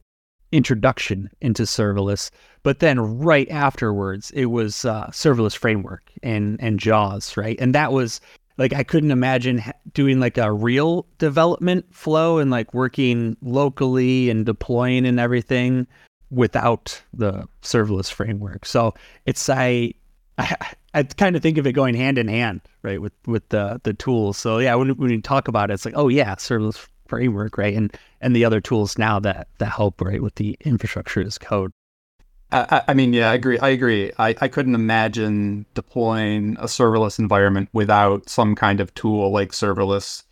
introduction 0.51 1.29
into 1.41 1.63
serverless. 1.63 2.31
But 2.63 2.79
then 2.79 3.19
right 3.19 3.49
afterwards, 3.49 4.31
it 4.31 4.45
was 4.45 4.85
uh, 4.85 5.07
serverless 5.07 5.55
framework 5.55 6.11
and 6.23 6.61
and 6.61 6.79
JAWS, 6.79 7.37
right? 7.37 7.57
And 7.59 7.73
that 7.75 7.91
was 7.91 8.19
like 8.57 8.73
I 8.73 8.83
couldn't 8.83 9.11
imagine 9.11 9.63
doing 9.93 10.19
like 10.19 10.37
a 10.37 10.51
real 10.51 11.05
development 11.17 11.85
flow 11.93 12.39
and 12.39 12.51
like 12.51 12.73
working 12.73 13.37
locally 13.41 14.29
and 14.29 14.45
deploying 14.45 15.05
and 15.05 15.19
everything 15.19 15.87
without 16.31 17.01
the 17.13 17.47
serverless 17.61 18.11
framework. 18.11 18.65
So 18.65 18.93
it's 19.25 19.49
I 19.49 19.93
I, 20.37 20.73
I 20.93 21.03
kind 21.03 21.35
of 21.35 21.41
think 21.41 21.57
of 21.57 21.67
it 21.67 21.73
going 21.73 21.95
hand 21.95 22.17
in 22.17 22.27
hand, 22.27 22.61
right, 22.81 23.01
with 23.01 23.13
with 23.25 23.47
the 23.49 23.79
the 23.83 23.93
tools. 23.93 24.37
So 24.37 24.57
yeah, 24.59 24.75
when 24.75 24.89
when 24.91 25.11
you 25.11 25.21
talk 25.21 25.47
about 25.47 25.69
it, 25.69 25.73
it's 25.73 25.85
like, 25.85 25.97
oh 25.97 26.07
yeah, 26.07 26.35
serverless 26.35 26.87
framework, 27.07 27.57
right? 27.57 27.75
And 27.75 27.95
and 28.21 28.35
the 28.35 28.45
other 28.45 28.61
tools 28.61 28.97
now 28.97 29.19
that 29.19 29.47
that 29.59 29.71
help, 29.71 30.01
right, 30.01 30.21
with 30.21 30.35
the 30.35 30.57
infrastructure 30.61 31.21
as 31.21 31.37
code. 31.37 31.71
I, 32.51 32.81
I 32.87 32.93
mean, 32.95 33.13
yeah, 33.13 33.29
I 33.29 33.35
agree. 33.35 33.59
I 33.59 33.69
agree. 33.69 34.11
I, 34.17 34.35
I 34.41 34.47
couldn't 34.47 34.73
imagine 34.73 35.67
deploying 35.75 36.57
a 36.59 36.65
serverless 36.65 37.19
environment 37.19 37.69
without 37.73 38.27
some 38.27 38.55
kind 38.55 38.79
of 38.79 38.93
tool 38.95 39.31
like 39.31 39.51
serverless. 39.51 40.23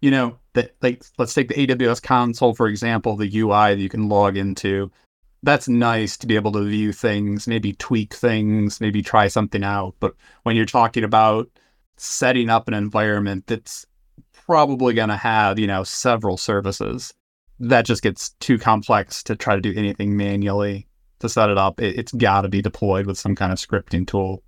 You 0.00 0.12
know, 0.12 0.38
that 0.52 0.76
like 0.82 1.02
let's 1.18 1.34
take 1.34 1.48
the 1.48 1.66
AWS 1.66 2.02
console 2.02 2.54
for 2.54 2.68
example, 2.68 3.16
the 3.16 3.40
UI 3.40 3.74
that 3.74 3.80
you 3.80 3.88
can 3.88 4.08
log 4.08 4.36
into. 4.36 4.92
That's 5.42 5.68
nice 5.68 6.16
to 6.18 6.26
be 6.26 6.34
able 6.34 6.52
to 6.52 6.64
view 6.64 6.92
things, 6.92 7.46
maybe 7.46 7.72
tweak 7.74 8.14
things, 8.14 8.80
maybe 8.80 9.02
try 9.02 9.28
something 9.28 9.62
out. 9.62 9.94
But 10.00 10.14
when 10.42 10.56
you're 10.56 10.66
talking 10.66 11.04
about 11.04 11.48
setting 11.96 12.48
up 12.48 12.68
an 12.68 12.74
environment 12.74 13.46
that's 13.46 13.86
probably 14.32 14.94
going 14.94 15.10
to 15.10 15.16
have, 15.16 15.58
you 15.58 15.66
know, 15.66 15.84
several 15.84 16.36
services. 16.36 17.12
That 17.60 17.84
just 17.84 18.02
gets 18.02 18.30
too 18.40 18.58
complex 18.58 19.22
to 19.24 19.36
try 19.36 19.54
to 19.54 19.60
do 19.60 19.74
anything 19.76 20.16
manually 20.16 20.86
to 21.18 21.28
set 21.28 21.50
it 21.50 21.58
up. 21.58 21.80
It, 21.80 21.96
has 21.96 22.12
got 22.12 22.42
to 22.42 22.48
be 22.48 22.62
deployed 22.62 23.06
with 23.06 23.18
some 23.18 23.34
kind 23.34 23.52
of 23.52 23.58
scripting 23.58 24.06
tool. 24.06 24.42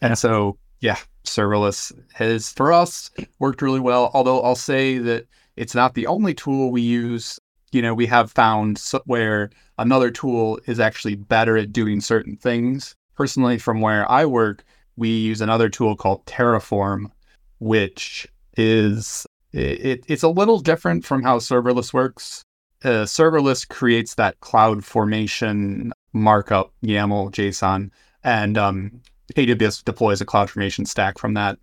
And 0.00 0.16
so, 0.16 0.56
yeah, 0.80 0.96
serverless 1.24 1.92
has, 2.14 2.52
for 2.52 2.72
us, 2.72 3.10
worked 3.38 3.60
really 3.60 3.80
well. 3.80 4.10
Although 4.14 4.40
I'll 4.40 4.54
say 4.54 4.98
that 4.98 5.26
it's 5.56 5.74
not 5.74 5.94
the 5.94 6.06
only 6.06 6.32
tool 6.32 6.70
we 6.70 6.82
use. 6.82 7.38
You 7.72 7.82
know, 7.82 7.94
we 7.94 8.06
have 8.06 8.30
found 8.30 8.82
where 9.04 9.50
another 9.78 10.10
tool 10.10 10.58
is 10.66 10.80
actually 10.80 11.16
better 11.16 11.56
at 11.56 11.72
doing 11.72 12.00
certain 12.00 12.36
things. 12.36 12.94
Personally, 13.14 13.58
from 13.58 13.80
where 13.80 14.10
I 14.10 14.24
work, 14.24 14.64
we 14.96 15.08
use 15.08 15.40
another 15.40 15.68
tool 15.68 15.96
called 15.96 16.24
Terraform, 16.26 17.10
which 17.58 18.26
is 18.56 19.26
it, 19.52 20.04
it's 20.08 20.22
a 20.22 20.28
little 20.28 20.60
different 20.60 21.04
from 21.04 21.22
how 21.22 21.38
serverless 21.38 21.92
works. 21.92 22.42
Uh, 22.84 23.04
serverless 23.04 23.66
creates 23.68 24.14
that 24.14 24.38
CloudFormation 24.40 25.90
markup 26.12 26.72
YAML 26.82 27.30
JSON, 27.32 27.90
and 28.22 28.56
um, 28.58 29.00
AWS 29.34 29.84
deploys 29.84 30.20
a 30.20 30.26
CloudFormation 30.26 30.86
stack 30.86 31.18
from 31.18 31.34
that. 31.34 31.58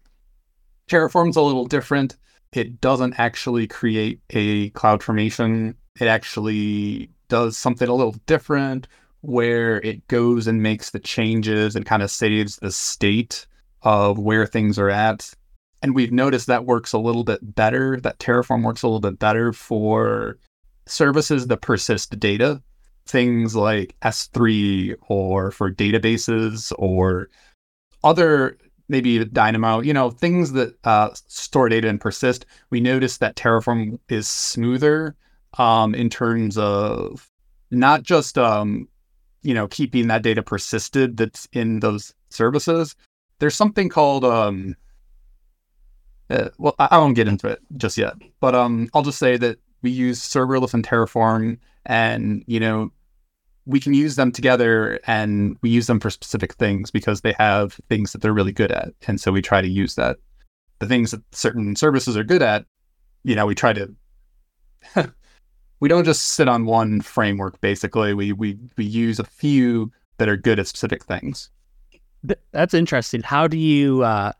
Terraform's 0.87 1.35
a 1.35 1.41
little 1.41 1.65
different. 1.65 2.17
It 2.53 2.79
doesn't 2.81 3.19
actually 3.19 3.67
create 3.67 4.19
a 4.31 4.69
CloudFormation. 4.71 5.75
It 5.99 6.07
actually 6.07 7.09
does 7.27 7.57
something 7.57 7.87
a 7.87 7.93
little 7.93 8.15
different 8.25 8.87
where 9.21 9.81
it 9.81 10.07
goes 10.07 10.45
and 10.45 10.61
makes 10.61 10.91
the 10.91 10.99
changes 10.99 11.75
and 11.75 11.85
kind 11.85 12.03
of 12.03 12.11
saves 12.11 12.57
the 12.57 12.71
state 12.71 13.47
of 13.81 14.19
where 14.19 14.45
things 14.45 14.77
are 14.77 14.89
at 14.89 15.33
and 15.85 15.93
we've 15.93 16.11
noticed 16.11 16.47
that 16.47 16.65
works 16.65 16.93
a 16.93 16.97
little 16.97 17.23
bit 17.23 17.53
better, 17.53 17.99
that 18.01 18.17
Terraform 18.17 18.63
works 18.63 18.81
a 18.81 18.87
little 18.87 18.99
bit 18.99 19.19
better 19.19 19.53
for 19.53 20.39
services 20.87 21.45
that 21.45 21.61
persist 21.61 22.19
data, 22.19 22.59
things 23.05 23.55
like 23.55 23.95
S3 24.01 24.95
or 25.09 25.51
for 25.51 25.71
databases 25.71 26.73
or 26.79 27.29
other 28.03 28.57
maybe 28.87 29.23
Dynamo, 29.25 29.81
you 29.81 29.93
know, 29.93 30.09
things 30.09 30.53
that 30.53 30.75
uh, 30.85 31.09
store 31.13 31.69
data 31.69 31.87
and 31.87 32.01
persist. 32.01 32.47
We 32.71 32.79
noticed 32.79 33.19
that 33.19 33.35
Terraform 33.35 33.99
is 34.09 34.27
smoother 34.27 35.15
um, 35.57 35.95
in 35.95 36.09
terms 36.09 36.57
of 36.57 37.29
not 37.71 38.03
just 38.03 38.37
um, 38.37 38.87
you 39.41 39.53
know 39.53 39.67
keeping 39.67 40.07
that 40.07 40.21
data 40.23 40.41
persisted 40.43 41.17
that's 41.17 41.47
in 41.53 41.79
those 41.79 42.13
services. 42.29 42.95
There's 43.39 43.55
something 43.55 43.89
called 43.89 44.23
um, 44.23 44.75
uh, 46.29 46.49
well, 46.57 46.75
I, 46.79 46.97
won't 46.97 47.15
get 47.15 47.27
into 47.27 47.47
it 47.47 47.59
just 47.77 47.97
yet, 47.97 48.13
but 48.39 48.55
um, 48.55 48.89
I'll 48.93 49.03
just 49.03 49.19
say 49.19 49.37
that 49.37 49.59
we 49.81 49.91
use 49.91 50.19
serverless 50.19 50.73
and 50.73 50.85
Terraform, 50.85 51.59
and 51.85 52.43
you 52.47 52.59
know, 52.59 52.91
we 53.65 53.79
can 53.79 53.93
use 53.93 54.15
them 54.15 54.31
together, 54.31 54.99
and 55.05 55.57
we 55.61 55.69
use 55.69 55.87
them 55.87 55.99
for 55.99 56.09
specific 56.09 56.53
things 56.55 56.89
because 56.89 57.21
they 57.21 57.35
have 57.37 57.79
things 57.89 58.11
that 58.11 58.21
they're 58.21 58.33
really 58.33 58.51
good 58.51 58.71
at, 58.71 58.93
and 59.07 59.21
so 59.21 59.31
we 59.31 59.41
try 59.41 59.61
to 59.61 59.67
use 59.67 59.95
that. 59.95 60.17
The 60.79 60.87
things 60.87 61.11
that 61.11 61.21
certain 61.33 61.75
services 61.75 62.17
are 62.17 62.23
good 62.23 62.41
at, 62.41 62.65
you 63.23 63.35
know, 63.35 63.45
we 63.45 63.55
try 63.55 63.73
to. 63.73 63.93
we 65.79 65.89
don't 65.89 66.05
just 66.05 66.29
sit 66.29 66.47
on 66.47 66.65
one 66.65 67.01
framework. 67.01 67.59
Basically, 67.61 68.13
we 68.13 68.31
we 68.31 68.57
we 68.77 68.85
use 68.85 69.19
a 69.19 69.25
few 69.25 69.91
that 70.17 70.29
are 70.29 70.37
good 70.37 70.59
at 70.59 70.67
specific 70.67 71.03
things. 71.03 71.49
That's 72.51 72.73
interesting. 72.73 73.21
How 73.21 73.47
do 73.47 73.57
you? 73.57 74.03
Uh 74.03 74.31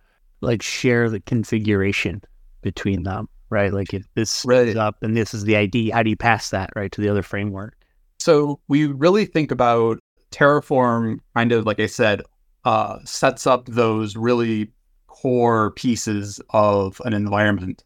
like 0.46 0.62
share 0.62 1.10
the 1.10 1.20
configuration 1.22 2.22
between 2.62 3.04
them, 3.04 3.27
right? 3.50 3.74
Like 3.74 3.94
if 3.94 4.06
this 4.13 4.46
right. 4.46 4.68
is 4.68 4.75
up 4.75 5.01
and 5.01 5.18
this 5.18 5.34
is 5.34 5.44
the 5.44 5.58
ID, 5.58 5.89
how 5.89 6.04
do 6.04 6.10
you 6.10 6.15
pass 6.15 6.50
that 6.51 6.70
right 6.75 6.92
to 6.92 7.01
the 7.01 7.10
other 7.10 7.24
framework? 7.24 7.75
So 8.20 8.60
we 8.68 8.86
really 8.86 9.25
think 9.25 9.51
about 9.51 10.00
Terraform, 10.32 11.20
kind 11.36 11.51
of 11.51 11.65
like 11.65 11.80
I 11.80 11.86
said, 11.88 12.22
uh, 12.63 13.00
sets 13.04 13.46
up 13.46 13.65
those 13.68 14.15
really 14.15 14.72
core 15.08 15.72
pieces 15.72 16.42
of 16.51 17.01
an 17.06 17.13
environment. 17.13 17.84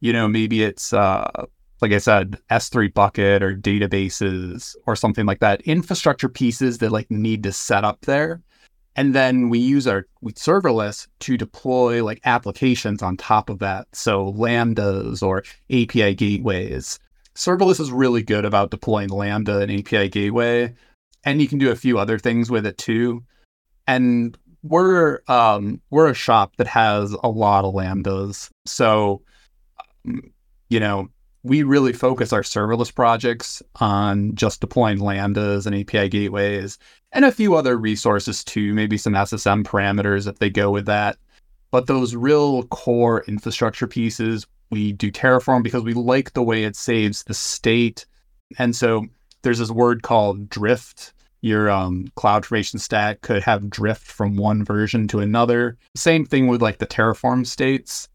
You 0.00 0.12
know, 0.12 0.26
maybe 0.28 0.62
it's 0.62 0.92
uh, 0.92 1.46
like 1.80 1.92
I 1.92 1.98
said, 1.98 2.38
S3 2.50 2.92
bucket 2.92 3.42
or 3.42 3.56
databases 3.56 4.76
or 4.86 4.96
something 4.96 5.26
like 5.26 5.40
that. 5.40 5.62
Infrastructure 5.62 6.28
pieces 6.28 6.78
that 6.78 6.92
like 6.92 7.10
need 7.10 7.42
to 7.44 7.52
set 7.52 7.84
up 7.84 8.00
there. 8.02 8.42
And 8.96 9.14
then 9.14 9.48
we 9.48 9.58
use 9.58 9.86
our 9.86 10.06
we 10.20 10.32
serverless 10.32 11.08
to 11.20 11.36
deploy 11.36 12.04
like 12.04 12.20
applications 12.24 13.02
on 13.02 13.16
top 13.16 13.48
of 13.48 13.60
that. 13.60 13.86
So 13.92 14.32
lambdas 14.32 15.22
or 15.22 15.44
API 15.70 16.14
gateways. 16.14 16.98
Serverless 17.34 17.80
is 17.80 17.92
really 17.92 18.22
good 18.22 18.44
about 18.44 18.70
deploying 18.70 19.08
Lambda 19.08 19.60
and 19.60 19.70
API 19.70 20.08
gateway. 20.08 20.74
and 21.24 21.40
you 21.40 21.48
can 21.48 21.58
do 21.58 21.70
a 21.70 21.76
few 21.76 21.98
other 21.98 22.18
things 22.18 22.50
with 22.50 22.66
it 22.66 22.78
too. 22.78 23.24
And 23.86 24.36
we're 24.62 25.20
um, 25.28 25.80
we're 25.90 26.10
a 26.10 26.14
shop 26.14 26.56
that 26.56 26.66
has 26.66 27.12
a 27.22 27.28
lot 27.28 27.64
of 27.64 27.74
lambdas, 27.74 28.50
so 28.66 29.22
um, 30.06 30.32
you 30.68 30.80
know 30.80 31.08
we 31.42 31.62
really 31.62 31.92
focus 31.92 32.32
our 32.32 32.42
serverless 32.42 32.94
projects 32.94 33.62
on 33.76 34.34
just 34.34 34.60
deploying 34.60 34.98
lambdas 34.98 35.66
and 35.66 35.74
API 35.74 36.08
gateways 36.08 36.78
and 37.12 37.24
a 37.24 37.32
few 37.32 37.54
other 37.54 37.76
resources 37.76 38.44
too, 38.44 38.72
maybe 38.74 38.96
some 38.96 39.14
SSM 39.14 39.64
parameters 39.64 40.28
if 40.28 40.38
they 40.38 40.50
go 40.50 40.70
with 40.70 40.86
that. 40.86 41.16
But 41.70 41.86
those 41.86 42.14
real 42.14 42.64
core 42.64 43.24
infrastructure 43.26 43.86
pieces, 43.86 44.46
we 44.70 44.92
do 44.92 45.10
Terraform 45.10 45.62
because 45.62 45.82
we 45.82 45.94
like 45.94 46.32
the 46.32 46.42
way 46.42 46.64
it 46.64 46.76
saves 46.76 47.24
the 47.24 47.34
state. 47.34 48.06
And 48.58 48.74
so 48.74 49.06
there's 49.42 49.58
this 49.58 49.70
word 49.70 50.02
called 50.02 50.48
drift. 50.48 51.12
Your 51.42 51.70
um, 51.70 52.08
CloudFormation 52.16 52.80
stack 52.80 53.22
could 53.22 53.42
have 53.42 53.70
drift 53.70 54.06
from 54.06 54.36
one 54.36 54.64
version 54.64 55.08
to 55.08 55.20
another. 55.20 55.78
Same 55.96 56.26
thing 56.26 56.48
with 56.48 56.60
like 56.60 56.78
the 56.78 56.86
Terraform 56.86 57.46
states. 57.46 58.08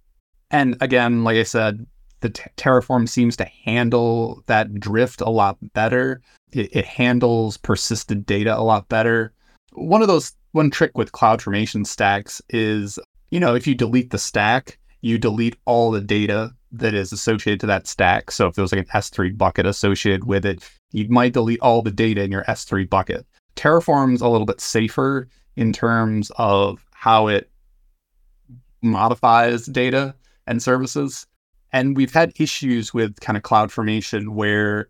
And 0.52 0.78
again, 0.80 1.24
like 1.24 1.38
I 1.38 1.44
said, 1.44 1.86
the 2.26 2.32
t- 2.32 2.50
Terraform 2.58 3.08
seems 3.08 3.38
to 3.38 3.46
handle 3.46 4.44
that 4.48 4.80
drift 4.80 5.22
a 5.22 5.30
lot 5.30 5.58
better. 5.74 6.22
It, 6.52 6.76
it 6.76 6.86
handles 6.86 7.58
persistent 7.58 8.26
data 8.26 8.58
a 8.58 8.64
lot 8.64 8.90
better. 8.90 9.32
One 9.74 10.02
of 10.02 10.08
those 10.08 10.34
one 10.54 10.72
trick 10.72 10.98
with 10.98 11.12
CloudFormation 11.12 11.86
stacks 11.86 12.42
is, 12.50 12.98
you 13.30 13.40
know, 13.40 13.54
if 13.54 13.68
you 13.68 13.76
delete 13.76 14.10
the 14.10 14.18
stack, 14.18 14.80
you 15.02 15.20
delete 15.20 15.56
all 15.66 15.92
the 15.92 16.02
data 16.02 16.52
that 16.72 16.96
is 16.96 17.14
associated 17.14 17.60
to 17.60 17.68
that 17.68 17.86
stack. 17.86 18.32
So 18.32 18.48
if 18.48 18.56
there 18.56 18.64
was 18.64 18.72
like 18.72 18.82
an 18.82 19.00
S3 19.00 19.38
bucket 19.38 19.68
associated 19.68 20.24
with 20.24 20.48
it, 20.48 20.68
you 20.92 21.08
might 21.10 21.34
delete 21.34 21.60
all 21.60 21.84
the 21.84 21.92
data 21.92 22.24
in 22.24 22.32
your 22.32 22.44
S3 22.46 22.90
bucket. 22.90 23.28
Terraform's 23.56 24.22
a 24.22 24.28
little 24.28 24.48
bit 24.48 24.60
safer 24.60 25.30
in 25.58 25.74
terms 25.74 26.32
of 26.38 26.84
how 26.92 27.28
it 27.28 27.52
modifies 28.82 29.68
data 29.68 30.16
and 30.48 30.64
services. 30.64 31.28
And 31.76 31.98
we've 31.98 32.14
had 32.14 32.32
issues 32.40 32.94
with 32.94 33.20
kind 33.20 33.36
of 33.36 33.44
CloudFormation 33.44 34.30
where, 34.30 34.88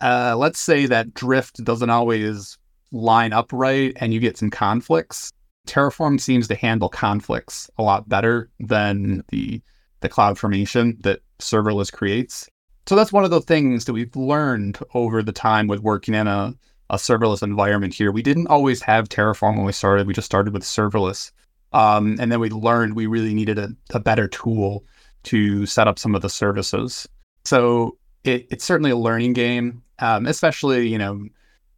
uh, 0.00 0.34
let's 0.34 0.58
say 0.58 0.86
that 0.86 1.12
drift 1.12 1.62
doesn't 1.62 1.90
always 1.90 2.56
line 2.90 3.34
up 3.34 3.52
right 3.52 3.92
and 3.96 4.14
you 4.14 4.18
get 4.18 4.38
some 4.38 4.48
conflicts. 4.48 5.30
Terraform 5.66 6.18
seems 6.18 6.48
to 6.48 6.54
handle 6.54 6.88
conflicts 6.88 7.68
a 7.76 7.82
lot 7.82 8.08
better 8.08 8.48
than 8.60 9.22
the 9.28 9.60
the 10.00 10.08
CloudFormation 10.08 11.02
that 11.02 11.20
serverless 11.38 11.92
creates. 11.92 12.48
So 12.86 12.96
that's 12.96 13.12
one 13.12 13.24
of 13.24 13.30
the 13.30 13.42
things 13.42 13.84
that 13.84 13.92
we've 13.92 14.16
learned 14.16 14.78
over 14.94 15.22
the 15.22 15.32
time 15.32 15.66
with 15.66 15.80
working 15.80 16.14
in 16.14 16.28
a, 16.28 16.54
a 16.88 16.96
serverless 16.96 17.42
environment 17.42 17.92
here. 17.92 18.10
We 18.10 18.22
didn't 18.22 18.46
always 18.46 18.80
have 18.80 19.10
Terraform 19.10 19.56
when 19.56 19.66
we 19.66 19.72
started. 19.72 20.06
We 20.06 20.14
just 20.14 20.26
started 20.26 20.54
with 20.54 20.62
serverless. 20.62 21.30
Um, 21.74 22.16
and 22.18 22.32
then 22.32 22.40
we 22.40 22.48
learned 22.48 22.96
we 22.96 23.06
really 23.06 23.34
needed 23.34 23.58
a, 23.58 23.68
a 23.92 24.00
better 24.00 24.28
tool 24.28 24.82
to 25.24 25.66
set 25.66 25.88
up 25.88 25.98
some 25.98 26.14
of 26.14 26.22
the 26.22 26.28
services. 26.28 27.08
So 27.44 27.96
it, 28.24 28.46
it's 28.50 28.64
certainly 28.64 28.90
a 28.90 28.96
learning 28.96 29.32
game, 29.32 29.82
um, 29.98 30.26
especially, 30.26 30.88
you 30.88 30.98
know, 30.98 31.26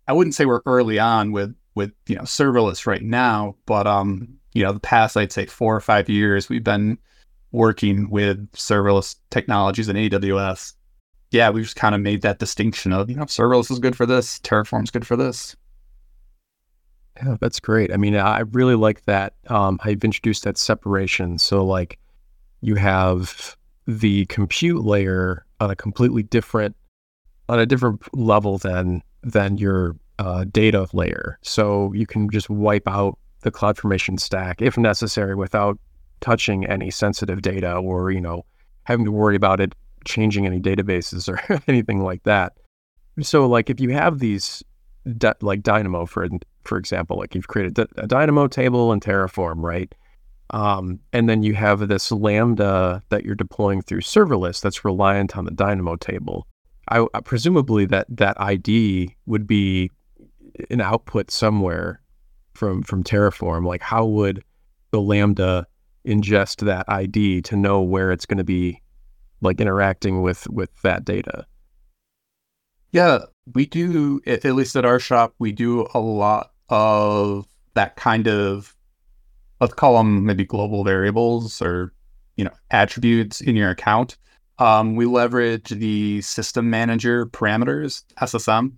I 0.09 0.13
wouldn't 0.13 0.35
say 0.35 0.45
we're 0.45 0.63
early 0.67 0.99
on 0.99 1.33
with, 1.33 1.55
with, 1.75 1.93
you 2.07 2.17
know, 2.17 2.23
serverless 2.23 2.87
right 2.87 3.03
now, 3.03 3.57
but, 3.67 3.87
um, 3.87 4.29
you 4.53 4.63
know, 4.63 4.73
the 4.73 4.81
past, 4.81 5.17
I'd 5.17 5.33
say 5.33 5.47
four 5.47 5.75
or 5.75 5.81
five 5.81 6.09
years, 6.09 6.49
we've 6.49 6.65
been 6.65 6.99
working 7.53 8.11
with 8.11 8.51
serverless 8.53 9.17
technologies 9.31 9.89
in 9.89 9.97
AWS. 9.97 10.75
Yeah, 11.31 11.51
we've 11.51 11.65
just 11.65 11.77
kind 11.77 11.95
of 11.95 12.01
made 12.01 12.23
that 12.23 12.39
distinction 12.39 12.93
of, 12.93 13.11
you 13.11 13.17
know, 13.17 13.25
serverless 13.25 13.71
is 13.71 13.79
good 13.79 13.97
for 13.97 14.07
this, 14.07 14.39
Terraform's 14.41 14.91
good 14.91 15.07
for 15.07 15.17
this. 15.17 15.57
Yeah, 17.17 17.37
that's 17.41 17.61
great. 17.61 17.93
I 17.93 17.97
mean, 17.97 18.17
I 18.17 18.41
really 18.41 18.75
like 18.75 19.05
that. 19.05 19.35
Um, 19.49 19.79
you've 19.87 20.05
introduced 20.05 20.45
that 20.45 20.59
separation. 20.59 21.39
So, 21.39 21.65
like, 21.65 21.99
you 22.65 22.77
have 22.77 23.57
the 23.87 24.25
compute 24.27 24.85
layer 24.85 25.45
on 25.61 25.71
a 25.71 25.77
completely 25.77 26.23
different 26.23 26.75
on 27.49 27.59
a 27.59 27.67
different 27.67 28.03
level 28.17 28.57
than 28.59 29.03
than 29.23 29.59
your 29.59 29.97
uh, 30.19 30.45
data 30.51 30.87
layer. 30.93 31.39
So 31.43 31.93
you 31.93 32.07
can 32.07 32.31
just 32.31 32.49
wipe 32.49 32.89
out 32.89 33.19
the 33.41 33.51
CloudFormation 33.51 34.19
stack 34.19 34.63
if 34.63 34.79
necessary 34.79 35.35
without 35.35 35.79
touching 36.21 36.65
any 36.65 36.91
sensitive 36.91 37.43
data 37.43 37.75
or 37.77 38.11
you 38.11 38.21
know 38.21 38.45
having 38.85 39.05
to 39.05 39.13
worry 39.13 39.37
about 39.37 39.61
it 39.61 39.75
changing 40.07 40.47
any 40.47 40.61
databases 40.61 41.29
or 41.49 41.63
anything 41.69 42.03
like 42.03 42.23
that. 42.23 42.55
So 43.21 43.47
like 43.47 43.69
if 43.69 43.79
you 43.79 43.91
have 43.91 44.19
these 44.21 44.63
like 45.43 45.63
Dynamo 45.63 46.07
for 46.07 46.27
for 46.63 46.79
example, 46.79 47.19
like 47.19 47.35
you've 47.35 47.49
created 47.49 47.79
a 47.99 48.07
Dynamo 48.07 48.47
table 48.47 48.91
in 48.91 49.01
Terraform, 49.01 49.63
right? 49.63 49.95
Um, 50.51 51.01
and 51.13 51.29
then 51.29 51.43
you 51.43 51.55
have 51.55 51.89
this 51.89 52.13
Lambda 52.13 53.03
that 53.09 53.25
you're 53.25 53.35
deploying 53.35 53.83
through 53.83 54.03
serverless 54.03 54.61
that's 54.61 54.85
reliant 54.85 55.37
on 55.37 55.45
the 55.45 55.51
Dynamo 55.51 55.97
table. 55.97 56.47
I, 56.89 57.07
presumably 57.25 57.87
that 57.87 58.07
that 58.11 58.39
ID 58.41 59.17
would 59.27 59.47
be 59.47 59.91
an 60.71 60.81
output 60.81 61.31
somewhere 61.31 62.01
from 62.53 62.83
from 62.83 63.03
Terraform. 63.03 63.67
Like 63.67 63.83
how 63.83 64.05
would 64.05 64.45
the 64.91 65.01
Lambda 65.01 65.67
ingest 66.07 66.65
that 66.67 66.85
ID 66.89 67.43
to 67.43 67.57
know 67.57 67.81
where 67.81 68.13
it's 68.13 68.27
going 68.27 68.39
to 68.39 68.45
be 68.45 68.83
like 69.41 69.61
interacting 69.61 70.23
with 70.23 70.49
with 70.51 70.71
that 70.83 71.05
data? 71.05 71.47
Yeah, 72.93 73.21
we 73.55 73.67
do 73.67 74.21
at 74.27 74.45
least 74.45 74.77
at 74.77 74.85
our 74.85 75.01
shop 75.01 75.35
we 75.39 75.53
do 75.53 75.89
a 75.95 75.99
lot 75.99 76.53
of 76.69 77.47
that 77.75 77.97
kind 77.97 78.29
of 78.29 78.77
let's 79.65 79.73
call 79.73 79.97
them 79.97 80.27
maybe 80.27 80.45
global 80.45 80.85
variables 80.85 81.63
or 81.63 81.91
you 82.37 82.45
know 82.45 82.51
attributes 82.71 83.41
in 83.41 83.57
your 83.57 83.71
account. 83.71 84.19
Um, 84.59 84.95
we 84.95 85.07
leverage 85.07 85.71
the 85.71 86.21
system 86.21 86.69
manager 86.69 87.27
parameters 87.27 88.05
SSM 88.21 88.73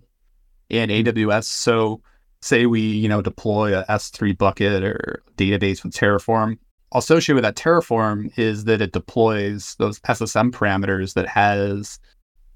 in 0.69 0.89
AWS. 0.89 1.43
So 1.43 2.01
say 2.41 2.67
we 2.67 2.79
you 2.79 3.09
know 3.09 3.21
deploy 3.21 3.77
a 3.77 3.83
S3 3.87 4.37
bucket 4.37 4.81
or 4.81 5.23
database 5.35 5.83
with 5.83 5.93
Terraform. 5.93 6.57
Associated 6.93 7.35
with 7.35 7.43
that 7.43 7.57
Terraform 7.57 8.31
is 8.39 8.63
that 8.63 8.81
it 8.81 8.93
deploys 8.93 9.75
those 9.79 9.99
SSM 9.99 10.51
parameters 10.51 11.15
that 11.15 11.27
has 11.27 11.99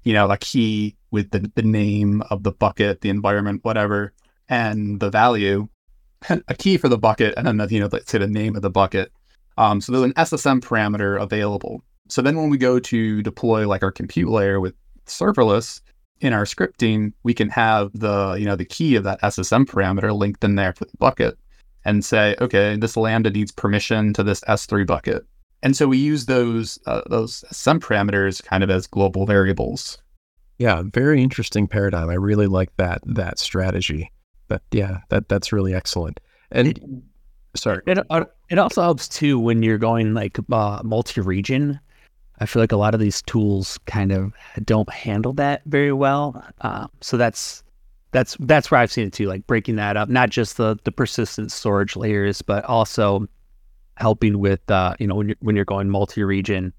you 0.04 0.14
know 0.14 0.30
a 0.30 0.38
key 0.38 0.96
with 1.10 1.32
the, 1.32 1.52
the 1.54 1.62
name 1.62 2.22
of 2.30 2.44
the 2.44 2.52
bucket, 2.52 3.02
the 3.02 3.10
environment, 3.10 3.60
whatever, 3.62 4.14
and 4.48 5.00
the 5.00 5.10
value 5.10 5.68
a 6.48 6.54
key 6.54 6.76
for 6.76 6.88
the 6.88 6.98
bucket 6.98 7.34
and 7.36 7.46
then 7.46 7.56
the, 7.56 7.66
you 7.68 7.80
know 7.80 7.88
let's 7.90 8.10
say 8.10 8.18
the 8.18 8.26
name 8.26 8.56
of 8.56 8.62
the 8.62 8.70
bucket. 8.70 9.12
Um, 9.58 9.80
so 9.80 9.92
there's 9.92 10.04
an 10.04 10.14
SSM 10.14 10.60
parameter 10.60 11.20
available. 11.20 11.82
So 12.08 12.22
then 12.22 12.36
when 12.36 12.50
we 12.50 12.58
go 12.58 12.78
to 12.78 13.22
deploy 13.22 13.66
like 13.66 13.82
our 13.82 13.92
compute 13.92 14.28
layer 14.28 14.60
with 14.60 14.74
serverless 15.06 15.80
in 16.20 16.32
our 16.32 16.44
scripting, 16.44 17.12
we 17.22 17.34
can 17.34 17.48
have 17.48 17.90
the 17.94 18.36
you 18.38 18.46
know 18.46 18.56
the 18.56 18.64
key 18.64 18.96
of 18.96 19.04
that 19.04 19.20
SSM 19.22 19.66
parameter 19.66 20.16
linked 20.16 20.44
in 20.44 20.56
there 20.56 20.72
for 20.72 20.84
the 20.84 20.96
bucket 20.98 21.38
and 21.84 22.04
say, 22.04 22.36
okay, 22.40 22.76
this 22.76 22.96
lambda 22.96 23.30
needs 23.30 23.50
permission 23.50 24.12
to 24.12 24.22
this 24.22 24.40
S3 24.42 24.86
bucket. 24.86 25.26
And 25.64 25.76
so 25.76 25.88
we 25.88 25.98
use 25.98 26.26
those 26.26 26.78
uh, 26.86 27.02
those 27.08 27.44
SSM 27.50 27.80
parameters 27.80 28.42
kind 28.42 28.64
of 28.64 28.70
as 28.70 28.86
global 28.86 29.26
variables. 29.26 29.98
Yeah, 30.58 30.82
very 30.92 31.22
interesting 31.22 31.66
paradigm. 31.66 32.08
I 32.08 32.14
really 32.14 32.46
like 32.46 32.74
that 32.76 33.00
that 33.04 33.38
strategy 33.38 34.10
that 34.52 34.62
yeah, 34.70 34.98
that 35.08 35.28
that's 35.28 35.52
really 35.52 35.74
excellent. 35.74 36.20
And 36.50 36.68
it, 36.68 36.80
sorry, 37.54 37.82
it 37.86 37.98
it 38.50 38.58
also 38.58 38.82
helps 38.82 39.08
too 39.08 39.38
when 39.38 39.62
you're 39.62 39.78
going 39.78 40.14
like 40.14 40.38
uh, 40.50 40.80
multi-region. 40.84 41.80
I 42.38 42.46
feel 42.46 42.62
like 42.62 42.72
a 42.72 42.76
lot 42.76 42.94
of 42.94 43.00
these 43.00 43.22
tools 43.22 43.78
kind 43.86 44.10
of 44.10 44.32
don't 44.64 44.90
handle 44.90 45.32
that 45.34 45.62
very 45.66 45.92
well. 45.92 46.44
Uh, 46.60 46.88
so 47.00 47.16
that's 47.16 47.62
that's 48.10 48.36
that's 48.40 48.70
where 48.70 48.80
I've 48.80 48.92
seen 48.92 49.06
it 49.06 49.12
too, 49.12 49.26
like 49.26 49.46
breaking 49.46 49.76
that 49.76 49.96
up, 49.96 50.08
not 50.08 50.30
just 50.30 50.56
the 50.56 50.76
the 50.84 50.92
persistent 50.92 51.52
storage 51.52 51.96
layers, 51.96 52.42
but 52.42 52.64
also 52.64 53.26
helping 53.96 54.38
with 54.38 54.68
uh, 54.70 54.94
you 54.98 55.06
know 55.06 55.14
when 55.14 55.28
you're 55.28 55.36
when 55.40 55.56
you're 55.56 55.64
going 55.64 55.88
multi-region 55.88 56.72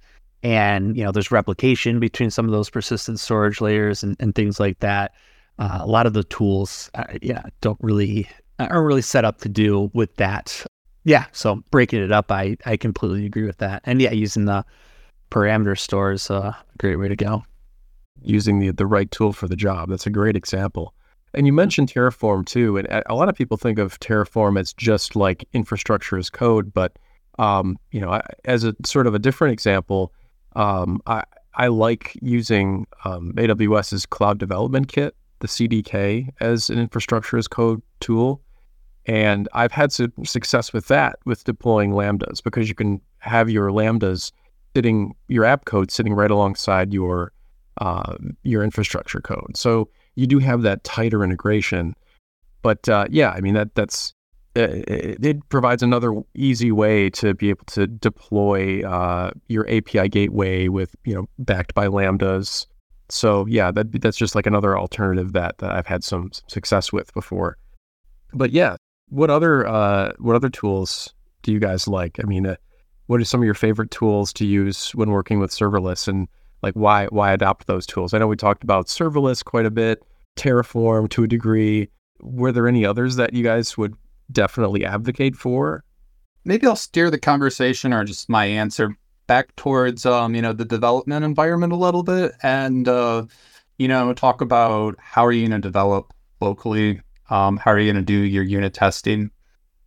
and 0.44 0.98
you 0.98 1.04
know 1.04 1.12
there's 1.12 1.32
replication 1.32 2.00
between 2.00 2.30
some 2.30 2.46
of 2.46 2.52
those 2.52 2.70
persistent 2.70 3.20
storage 3.20 3.62
layers 3.62 4.04
and, 4.04 4.16
and 4.20 4.36
things 4.36 4.60
like 4.60 4.80
that 4.80 5.14
uh, 5.60 5.80
a 5.82 5.88
lot 5.88 6.06
of 6.06 6.13
the 6.13 6.24
tools, 6.26 6.89
uh, 6.96 7.06
yeah, 7.22 7.44
don't 7.62 7.78
really 7.82 8.28
aren't 8.60 8.86
really 8.86 9.02
set 9.02 9.26
up 9.26 9.39
to 9.39 9.50
do 9.50 9.92
with 9.94 10.16
that. 10.16 10.66
Yeah, 11.04 11.26
so 11.32 11.63
breaking 11.72 12.02
it 12.02 12.12
up, 12.12 12.32
I 12.32 12.58
I 12.66 12.78
completely 12.78 13.26
agree 13.26 13.44
with 13.44 13.58
that. 13.58 13.82
And 13.86 14.02
yeah, 14.02 14.12
using 14.12 14.46
the 14.46 14.66
parameter 15.32 15.78
store 15.78 16.12
is 16.12 16.30
a 16.30 16.58
great 16.78 16.96
way 16.96 17.08
to 17.08 17.16
go. 17.16 17.44
Using 18.22 18.60
the 18.60 18.72
the 18.72 18.86
right 18.86 19.10
tool 19.12 19.34
for 19.34 19.48
the 19.48 19.56
job. 19.56 19.89
That's 19.89 20.08
a 20.08 20.12
great 20.12 20.36
example. 20.36 20.94
And 21.36 21.48
you 21.48 21.54
mentioned 21.54 21.92
Terraform 21.92 22.46
too, 22.46 22.78
and 22.78 22.88
a 23.08 23.16
lot 23.16 23.28
of 23.28 23.36
people 23.36 23.58
think 23.58 23.80
of 23.80 24.00
Terraform 24.00 24.60
as 24.60 24.72
just 24.72 25.16
like 25.16 25.48
infrastructure 25.54 26.18
as 26.18 26.30
code, 26.30 26.74
but 26.74 26.98
um, 27.39 27.78
you 27.92 28.00
know, 28.00 28.22
as 28.46 28.63
a 28.63 28.76
sort 28.86 29.08
of 29.08 29.16
a 29.16 29.20
different 29.20 29.54
example, 29.54 30.13
um, 30.56 31.02
I 31.08 31.24
I 31.56 31.68
like 31.68 32.18
using 32.22 32.86
um, 33.06 33.34
AWS's 33.34 34.06
Cloud 34.06 34.38
Development 34.38 34.88
Kit 34.88 35.16
the 35.43 35.47
CDK 35.49 36.29
as 36.39 36.69
an 36.69 36.79
infrastructure 36.79 37.38
as 37.38 37.49
code 37.49 37.82
tool. 37.99 38.41
And 39.06 39.49
I've 39.51 39.73
had 39.73 39.91
some 39.91 40.13
success 40.23 40.71
with 40.71 40.88
that 40.88 41.19
with 41.25 41.43
deploying 41.43 41.91
Lambdas 41.91 42.41
because 42.41 42.69
you 42.69 42.75
can 42.75 43.01
have 43.19 43.49
your 43.49 43.69
Lambdas 43.69 44.32
sitting, 44.73 45.13
your 45.27 45.43
app 45.43 45.65
code 45.65 45.91
sitting 45.91 46.13
right 46.13 46.32
alongside 46.32 46.93
your 46.93 47.34
uh, 47.82 48.15
your 48.43 48.63
infrastructure 48.63 49.19
code. 49.19 49.58
So 49.58 49.89
you 50.15 50.27
do 50.27 50.39
have 50.39 50.62
that 50.62 50.86
tighter 50.86 51.23
integration. 51.25 51.93
But 52.62 52.88
uh, 52.88 53.08
yeah, 53.10 53.32
I 53.32 53.41
mean 53.41 53.56
that 53.56 53.75
that's 53.75 54.13
uh, 54.56 54.67
it 54.71 55.49
provides 55.49 55.84
another 55.84 56.13
easy 56.36 56.71
way 56.71 57.10
to 57.10 57.34
be 57.34 57.49
able 57.49 57.65
to 57.65 57.88
deploy 57.88 58.88
uh, 58.88 59.32
your 59.49 59.69
API 59.69 60.08
gateway 60.08 60.69
with 60.69 60.95
you 61.03 61.13
know 61.13 61.27
backed 61.39 61.73
by 61.73 61.88
lambdas. 61.88 62.67
So 63.13 63.45
yeah, 63.47 63.71
that 63.71 64.02
that's 64.02 64.17
just 64.17 64.36
like 64.36 64.45
another 64.45 64.78
alternative 64.78 65.34
that, 65.34 65.58
that 65.60 65.71
I've 65.71 65.88
had 65.88 66.04
some 66.04 66.32
success 66.47 66.91
with 66.91 67.13
before. 67.13 67.58
But 68.34 68.52
yeah, 68.52 68.76
what 69.10 69.30
other 69.30 69.67
uh, 69.67 70.13
what 70.19 70.36
other 70.36 70.49
tools 70.49 71.13
do 71.41 71.52
you 71.52 71.60
guys 71.60 71.88
like? 71.88 72.19
I 72.21 72.23
mean, 72.23 72.45
uh, 72.45 72.56
what 73.08 73.21
are 73.21 73.26
some 73.26 73.41
of 73.41 73.45
your 73.45 73.54
favorite 73.54 73.91
tools 73.91 74.34
to 74.34 74.45
use 74.45 74.91
when 74.95 75.12
working 75.12 75.39
with 75.39 75.52
serverless, 75.52 76.08
and 76.08 76.28
like 76.62 76.73
why 76.73 77.08
why 77.08 77.32
adopt 77.32 77.67
those 77.67 77.86
tools? 77.86 78.13
I 78.13 78.17
know 78.17 78.28
we 78.28 78.36
talked 78.36 78.63
about 78.63 78.88
serverless 78.88 79.43
quite 79.43 79.65
a 79.65 79.71
bit, 79.71 80.04
Terraform 80.36 81.10
to 81.10 81.23
a 81.23 81.28
degree. 81.28 81.89
Were 82.21 82.52
there 82.52 82.67
any 82.67 82.86
others 82.86 83.17
that 83.17 83.34
you 83.34 83.43
guys 83.43 83.78
would 83.78 83.95
definitely 84.32 84.86
advocate 84.86 85.36
for. 85.36 85.84
Maybe 86.45 86.67
I'll 86.67 86.76
steer 86.76 87.10
the 87.10 87.19
conversation 87.19 87.93
or 87.93 88.04
just 88.04 88.30
my 88.30 88.45
answer 88.45 88.97
back 89.28 89.56
towards 89.56 90.06
um, 90.06 90.36
you 90.36 90.42
know, 90.42 90.54
the 90.54 90.66
development 90.66 91.26
environment 91.26 91.74
a 91.74 91.78
little 91.78 92.04
bit 92.04 92.34
and 92.42 92.88
uh, 92.88 93.26
you 93.78 93.88
know, 93.88 94.14
talk 94.14 94.42
about 94.42 94.96
how 95.00 95.26
are 95.26 95.32
you 95.32 95.48
going 95.48 95.62
to 95.62 95.68
develop 95.68 96.14
locally? 96.40 97.02
Um, 97.30 97.58
how 97.58 97.72
are 97.72 97.80
you 97.80 97.92
going 97.92 98.04
to 98.04 98.06
do 98.06 98.20
your 98.20 98.44
unit 98.44 98.74
testing? 98.74 99.32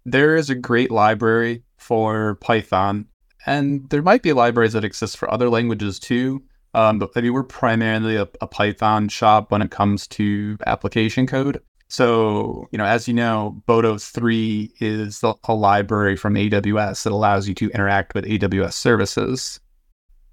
There 0.05 0.37
is 0.37 0.51
a 0.51 0.55
great 0.55 0.90
library 0.90 1.62
for 1.77 2.37
Python, 2.37 3.07
and 3.44 3.88
there 3.90 4.03
might 4.03 4.22
be 4.22 4.33
libraries 4.33 4.72
that 4.72 4.85
exist 4.85 5.16
for 5.16 5.33
other 5.33 5.49
languages 5.49 5.99
too. 5.99 6.42
Um, 6.75 6.99
but 6.99 7.11
I 7.16 7.20
mean, 7.20 7.33
we're 7.33 7.42
primarily 7.42 8.16
a, 8.16 8.29
a 8.40 8.46
Python 8.46 9.09
shop 9.09 9.51
when 9.51 9.62
it 9.62 9.70
comes 9.70 10.07
to 10.09 10.59
application 10.66 11.27
code. 11.27 11.61
So, 11.88 12.66
you 12.72 12.79
know, 12.79 12.85
as 12.85 13.07
you 13.07 13.14
know, 13.14 13.62
Boto 13.68 14.01
3 14.01 14.72
is 14.81 15.22
a 15.22 15.55
library 15.55 16.16
from 16.16 16.35
AWS 16.35 17.05
that 17.05 17.12
allows 17.12 17.46
you 17.46 17.55
to 17.55 17.70
interact 17.70 18.14
with 18.14 18.25
AWS 18.25 18.72
services. 18.72 19.61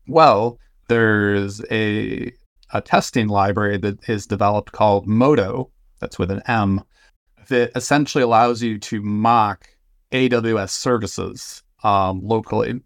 Well, 0.08 0.58
there's 0.88 1.63
a, 1.70 2.32
a 2.74 2.82
testing 2.82 3.28
library 3.28 3.78
that 3.78 4.10
is 4.10 4.26
developed 4.26 4.72
called 4.72 5.08
Moto, 5.08 5.70
that's 6.00 6.18
with 6.18 6.32
an 6.32 6.42
M, 6.48 6.82
that 7.50 7.72
essentially 7.76 8.24
allows 8.24 8.63
you 8.63 8.80
to 8.80 9.02
mock 9.02 9.68
AWS 10.12 10.72
services 10.72 11.62
um, 11.84 12.20
locally. 12.24 12.82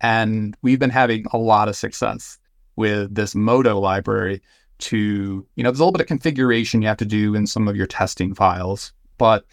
And 0.00 0.56
we've 0.62 0.78
been 0.78 0.90
having 0.90 1.26
a 1.32 1.38
lot 1.38 1.68
of 1.68 1.76
success 1.76 2.38
with 2.76 3.14
this 3.14 3.34
Moto 3.34 3.78
library 3.78 4.40
to, 4.78 5.46
you 5.56 5.62
know, 5.62 5.70
there's 5.70 5.80
a 5.80 5.82
little 5.82 5.92
bit 5.92 6.00
of 6.00 6.06
configuration 6.06 6.82
you 6.82 6.88
have 6.88 6.96
to 6.98 7.04
do 7.04 7.34
in 7.34 7.46
some 7.46 7.68
of 7.68 7.76
your 7.76 7.86
testing 7.86 8.34
files, 8.34 8.92
but 9.18 9.44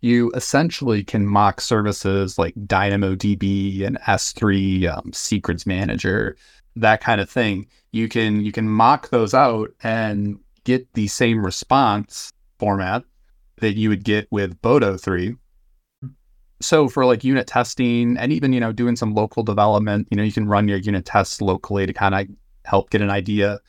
you 0.00 0.32
essentially 0.34 1.04
can 1.04 1.26
mock 1.26 1.60
services 1.60 2.38
like 2.38 2.54
DynamoDB 2.54 3.86
and 3.86 3.98
S3 4.00 4.88
um, 4.88 5.12
Secrets 5.12 5.64
Manager, 5.64 6.36
that 6.76 7.00
kind 7.00 7.20
of 7.20 7.30
thing. 7.30 7.66
You 7.92 8.08
can 8.08 8.40
you 8.40 8.52
can 8.52 8.68
mock 8.68 9.10
those 9.10 9.32
out 9.32 9.70
and 9.82 10.38
get 10.64 10.92
the 10.94 11.06
same 11.06 11.44
response 11.44 12.32
format 12.58 13.04
that 13.60 13.76
you 13.76 13.88
would 13.88 14.04
get 14.04 14.26
with 14.30 14.60
Boto 14.60 15.00
3. 15.00 15.36
So 16.60 16.88
for 16.88 17.04
like 17.04 17.24
unit 17.24 17.46
testing 17.46 18.16
and 18.16 18.32
even, 18.32 18.52
you 18.52 18.60
know, 18.60 18.72
doing 18.72 18.96
some 18.96 19.14
local 19.14 19.42
development, 19.42 20.08
you 20.10 20.16
know, 20.16 20.22
you 20.22 20.32
can 20.32 20.48
run 20.48 20.68
your 20.68 20.78
unit 20.78 21.04
tests 21.04 21.40
locally 21.40 21.86
to 21.86 21.92
kind 21.92 22.14
of 22.14 22.26
help 22.64 22.90
get 22.90 23.02
an 23.02 23.10
idea 23.10 23.60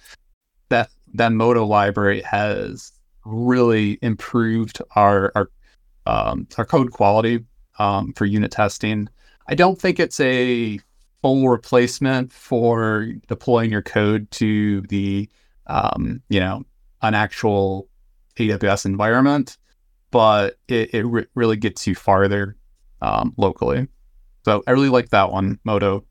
that 1.13 1.31
Moto 1.31 1.65
library 1.65 2.21
has 2.21 2.91
really 3.25 3.99
improved 4.01 4.81
our 4.95 5.31
our 5.35 5.49
um, 6.05 6.47
our 6.57 6.65
code 6.65 6.91
quality 6.91 7.43
um, 7.79 8.13
for 8.13 8.25
unit 8.25 8.51
testing. 8.51 9.07
I 9.47 9.55
don't 9.55 9.79
think 9.79 9.99
it's 9.99 10.19
a 10.19 10.79
full 11.21 11.47
replacement 11.47 12.31
for 12.31 13.07
deploying 13.27 13.71
your 13.71 13.81
code 13.81 14.29
to 14.31 14.81
the 14.81 15.29
um, 15.67 16.21
you 16.29 16.39
know 16.39 16.63
an 17.01 17.13
actual 17.13 17.87
AWS 18.37 18.85
environment, 18.85 19.57
but 20.11 20.57
it, 20.67 20.93
it 20.93 21.03
re- 21.03 21.25
really 21.35 21.57
gets 21.57 21.85
you 21.85 21.95
farther 21.95 22.55
um, 23.01 23.33
locally. 23.37 23.87
So 24.45 24.63
I 24.67 24.71
really 24.71 24.89
like 24.89 25.09
that 25.09 25.31
one, 25.31 25.59
Moto. 25.63 26.05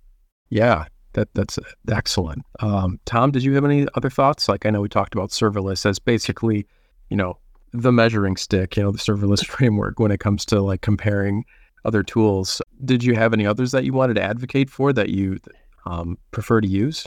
Yeah, 0.51 0.87
that 1.15 1.29
that's 1.35 1.59
excellent. 1.91 2.45
Um, 2.61 2.99
Tom, 3.05 3.31
did 3.31 3.43
you 3.43 3.55
have 3.55 3.65
any 3.65 3.87
other 3.95 4.11
thoughts? 4.11 4.49
Like 4.49 4.67
I 4.67 4.71
know 4.71 4.81
we 4.81 4.89
talked 4.89 5.15
about 5.15 5.31
serverless 5.31 5.87
as 5.87 5.99
basically, 5.99 6.67
you 7.11 7.17
know, 7.17 7.39
the 7.73 7.93
measuring 7.93 8.37
stick, 8.37 8.77
you 8.77 8.83
know, 8.83 8.91
the 8.93 8.99
serverless 8.99 9.45
framework 9.47 9.99
when 9.99 10.11
it 10.11 10.21
comes 10.21 10.45
to 10.47 10.61
like 10.61 10.83
comparing 10.83 11.45
other 11.85 12.03
tools. 12.03 12.63
Did 12.85 13.03
you 13.03 13.15
have 13.15 13.33
any 13.33 13.47
others 13.47 13.73
that 13.73 13.85
you 13.85 13.93
wanted 13.93 14.15
to 14.15 14.23
advocate 14.23 14.71
for 14.71 14.93
that 14.93 15.09
you 15.11 15.39
um, 15.87 16.19
prefer 16.31 16.61
to 16.61 16.69
use? 16.69 17.07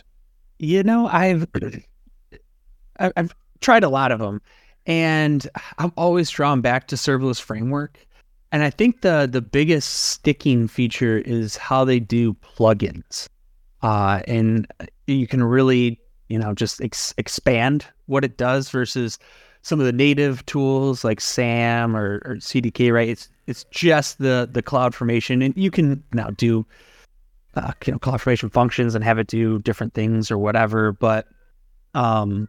You 0.60 0.84
know, 0.84 1.08
I've 1.08 1.46
I've 3.00 3.36
tried 3.62 3.84
a 3.84 3.90
lot 3.90 4.12
of 4.12 4.20
them, 4.20 4.42
and 4.86 5.48
I'm 5.78 5.92
always 5.98 6.30
drawn 6.30 6.62
back 6.62 6.88
to 6.88 6.96
serverless 6.96 7.42
framework. 7.42 8.06
And 8.52 8.64
I 8.64 8.70
think 8.70 9.02
the 9.02 9.28
the 9.30 9.42
biggest 9.42 9.94
sticking 9.94 10.68
feature 10.68 11.18
is 11.18 11.58
how 11.58 11.84
they 11.84 12.00
do 12.00 12.34
plugins 12.36 13.28
uh, 13.82 14.22
and 14.28 14.68
you 15.08 15.28
can 15.28 15.44
really 15.44 16.00
you 16.30 16.40
know 16.40 16.54
just 16.54 16.82
ex- 16.82 17.14
expand 17.18 17.86
what 18.08 18.24
it 18.24 18.38
does 18.38 18.70
versus 18.70 19.20
some 19.62 19.80
of 19.80 19.86
the 19.88 19.92
native 19.94 20.46
tools 20.46 21.04
like 21.04 21.20
SAM 21.20 21.98
or, 21.98 22.22
or, 22.24 22.36
CDK. 22.36 22.94
Right? 22.94 23.10
It's 23.10 23.30
it's 23.48 23.64
just 23.72 24.20
the 24.20 24.48
the 24.52 24.62
cloud 24.62 24.94
formation, 24.94 25.42
and 25.42 25.56
you 25.58 25.72
can 25.72 26.04
now 26.14 26.30
do 26.32 26.66
uh, 27.56 27.72
you 27.86 27.94
know 27.94 28.00
cloud 28.00 28.22
formation 28.22 28.50
functions 28.50 28.96
and 28.96 29.04
have 29.04 29.20
it 29.20 29.28
do 29.28 29.60
different 29.60 29.94
things 29.94 30.30
or 30.30 30.38
whatever. 30.38 30.92
But 30.92 31.28
um, 31.94 32.48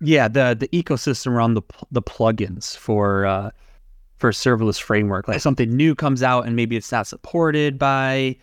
yeah, 0.00 0.28
the 0.28 0.56
the 0.58 0.68
ecosystem 0.68 1.32
around 1.32 1.54
the 1.54 1.62
the 1.90 2.02
plugins 2.02 2.76
for 2.76 3.26
uh, 3.26 3.50
for 4.18 4.30
serverless 4.30 4.80
framework, 4.80 5.28
like 5.28 5.40
something 5.40 5.74
new 5.74 5.94
comes 5.94 6.22
out 6.22 6.46
and 6.46 6.56
maybe 6.56 6.76
it's 6.76 6.90
not 6.90 7.06
supported 7.06 7.78
by 7.78 8.36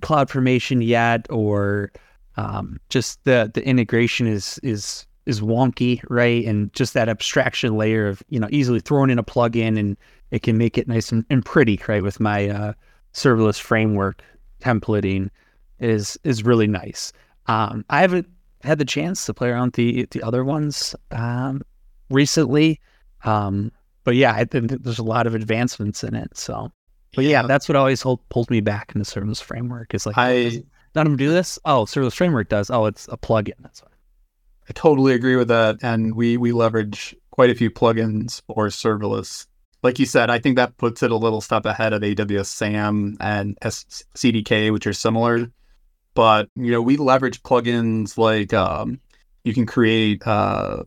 cloud 0.00 0.30
formation 0.30 0.82
yet 0.82 1.26
or 1.30 1.92
um, 2.36 2.80
just 2.88 3.22
the 3.24 3.50
the 3.52 3.64
integration 3.66 4.26
is 4.26 4.58
is 4.62 5.06
is 5.26 5.40
wonky 5.40 6.02
right? 6.08 6.44
And 6.44 6.72
just 6.72 6.94
that 6.94 7.08
abstraction 7.08 7.76
layer 7.76 8.08
of 8.08 8.22
you 8.28 8.40
know 8.40 8.48
easily 8.50 8.80
throwing 8.80 9.10
in 9.10 9.18
a 9.18 9.24
plugin 9.24 9.78
and 9.78 9.96
it 10.30 10.42
can 10.42 10.56
make 10.56 10.78
it 10.78 10.88
nice 10.88 11.12
and, 11.12 11.24
and 11.30 11.44
pretty 11.44 11.76
right 11.76 12.02
with 12.02 12.20
my 12.20 12.48
uh, 12.48 12.72
serverless 13.12 13.60
framework 13.60 14.22
templating 14.60 15.28
is 15.78 16.18
is 16.24 16.44
really 16.44 16.66
nice. 16.66 17.12
Um, 17.46 17.84
i 17.90 18.00
haven't 18.00 18.28
had 18.62 18.78
the 18.78 18.84
chance 18.84 19.26
to 19.26 19.34
play 19.34 19.50
around 19.50 19.66
with 19.68 19.74
the 19.74 20.06
the 20.10 20.22
other 20.22 20.44
ones 20.44 20.94
um, 21.10 21.62
recently. 22.08 22.80
Um, 23.24 23.72
but 24.04 24.16
yeah 24.16 24.32
I 24.32 24.44
think 24.44 24.82
there's 24.82 24.98
a 24.98 25.04
lot 25.04 25.26
of 25.26 25.34
advancements 25.34 26.02
in 26.02 26.14
it 26.14 26.36
so 26.36 26.72
but 27.14 27.24
yeah, 27.24 27.42
that's 27.42 27.68
what 27.68 27.76
always 27.76 28.00
hold, 28.02 28.26
pulls 28.28 28.50
me 28.50 28.60
back 28.60 28.92
in 28.94 28.98
the 28.98 29.04
serverless 29.04 29.42
framework. 29.42 29.94
Is 29.94 30.06
like, 30.06 30.16
I 30.18 30.62
none 30.94 31.06
of 31.06 31.10
them 31.12 31.16
do 31.16 31.30
this. 31.30 31.58
Oh, 31.64 31.84
serverless 31.84 32.14
framework 32.14 32.48
does. 32.48 32.70
Oh, 32.70 32.86
it's 32.86 33.08
a 33.08 33.16
plugin. 33.16 33.54
That's 33.60 33.82
why. 33.82 33.88
I 34.68 34.72
totally 34.72 35.14
agree 35.14 35.36
with 35.36 35.48
that, 35.48 35.78
and 35.82 36.14
we 36.14 36.36
we 36.36 36.52
leverage 36.52 37.14
quite 37.30 37.50
a 37.50 37.54
few 37.54 37.70
plugins 37.70 38.42
for 38.46 38.68
serverless. 38.68 39.46
Like 39.82 39.98
you 39.98 40.06
said, 40.06 40.30
I 40.30 40.38
think 40.38 40.56
that 40.56 40.76
puts 40.76 41.02
it 41.02 41.10
a 41.10 41.16
little 41.16 41.40
step 41.40 41.66
ahead 41.66 41.92
of 41.92 42.02
AWS 42.02 42.46
SAM 42.46 43.16
and 43.20 43.58
CDK, 43.60 44.72
which 44.72 44.86
are 44.86 44.92
similar. 44.92 45.50
But 46.14 46.48
you 46.54 46.70
know, 46.70 46.80
we 46.80 46.96
leverage 46.96 47.42
plugins 47.42 48.16
like 48.16 48.52
um, 48.54 49.00
you 49.44 49.52
can 49.52 49.66
create 49.66 50.24
uh, 50.26 50.84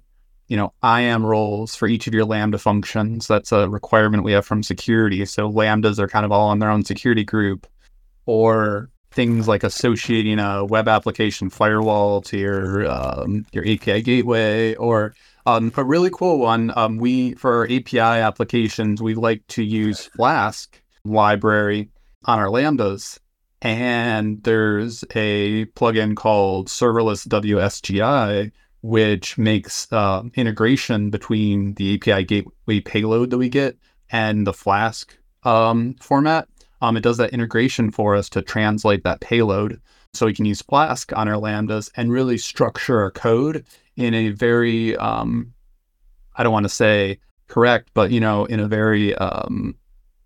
you 0.48 0.58
know, 0.58 0.74
IAM 0.84 1.26
roles 1.26 1.76
for 1.76 1.88
each 1.88 2.08
of 2.08 2.14
your 2.14 2.26
Lambda 2.26 2.58
functions. 2.58 3.28
That's 3.28 3.52
a 3.52 3.70
requirement 3.70 4.24
we 4.24 4.34
have 4.34 4.46
from 4.46 4.62
security. 4.62 5.26
So 5.26 5.52
Lambdas 5.52 5.98
are 6.00 6.08
kind 6.08 6.26
of 6.26 6.32
all 6.32 6.50
on 6.50 6.60
their 6.60 6.70
own 6.70 6.84
security 6.84 7.24
group, 7.24 7.68
or 8.26 8.90
things 9.12 9.48
like 9.48 9.64
associating 9.64 10.40
a 10.40 10.66
web 10.66 10.88
application 10.88 11.50
firewall 11.50 12.22
to 12.22 12.38
your 12.38 12.88
um, 12.90 13.46
your 13.54 13.64
API 13.64 14.02
gateway, 14.02 14.76
or 14.76 15.16
um, 15.46 15.72
a 15.78 15.84
really 15.84 16.12
cool 16.12 16.40
one. 16.40 16.72
Um, 16.76 16.98
we 16.98 17.34
for 17.36 17.56
our 17.56 17.66
API 17.66 18.00
applications, 18.00 19.02
we 19.02 19.16
like 19.16 19.46
to 19.48 19.64
use 19.64 20.06
Flask 20.06 20.80
library 21.04 21.90
on 22.26 22.40
our 22.40 22.48
Lambdas. 22.48 23.20
And 23.62 24.44
there's 24.44 25.04
a 25.16 25.66
plugin 25.66 26.16
called 26.16 26.68
Serverless 26.68 27.28
WSGI 27.28 28.52
which 28.86 29.36
makes 29.36 29.92
uh, 29.92 30.22
integration 30.36 31.10
between 31.10 31.74
the 31.74 31.96
API 31.96 32.24
gateway 32.24 32.80
payload 32.80 33.32
that 33.32 33.40
we 33.40 33.50
get 33.50 33.76
and 34.12 34.46
the 34.46 34.54
Flask 34.54 35.18
um, 35.42 35.96
format. 36.00 36.48
Um, 36.82 36.96
it 36.96 37.02
does 37.02 37.18
that 37.18 37.32
integration 37.32 37.90
for 37.90 38.16
us 38.16 38.30
to 38.30 38.44
translate 38.44 39.04
that 39.04 39.22
payload. 39.22 39.82
So 40.14 40.28
we 40.28 40.36
can 40.36 40.46
use 40.46 40.62
Flask 40.62 41.12
on 41.16 41.28
our 41.28 41.42
Lambdas 41.42 41.90
and 41.98 42.12
really 42.12 42.38
structure 42.38 43.00
our 43.00 43.10
code 43.10 43.66
in 43.96 44.14
a 44.14 44.30
very, 44.30 44.96
um, 44.98 45.52
I 46.36 46.44
don't 46.44 46.54
want 46.54 46.66
to 46.66 46.70
say 46.70 47.18
correct, 47.48 47.90
but, 47.96 48.12
you 48.12 48.20
know, 48.20 48.46
in 48.46 48.60
a 48.60 48.68
very, 48.68 49.16
um, 49.16 49.76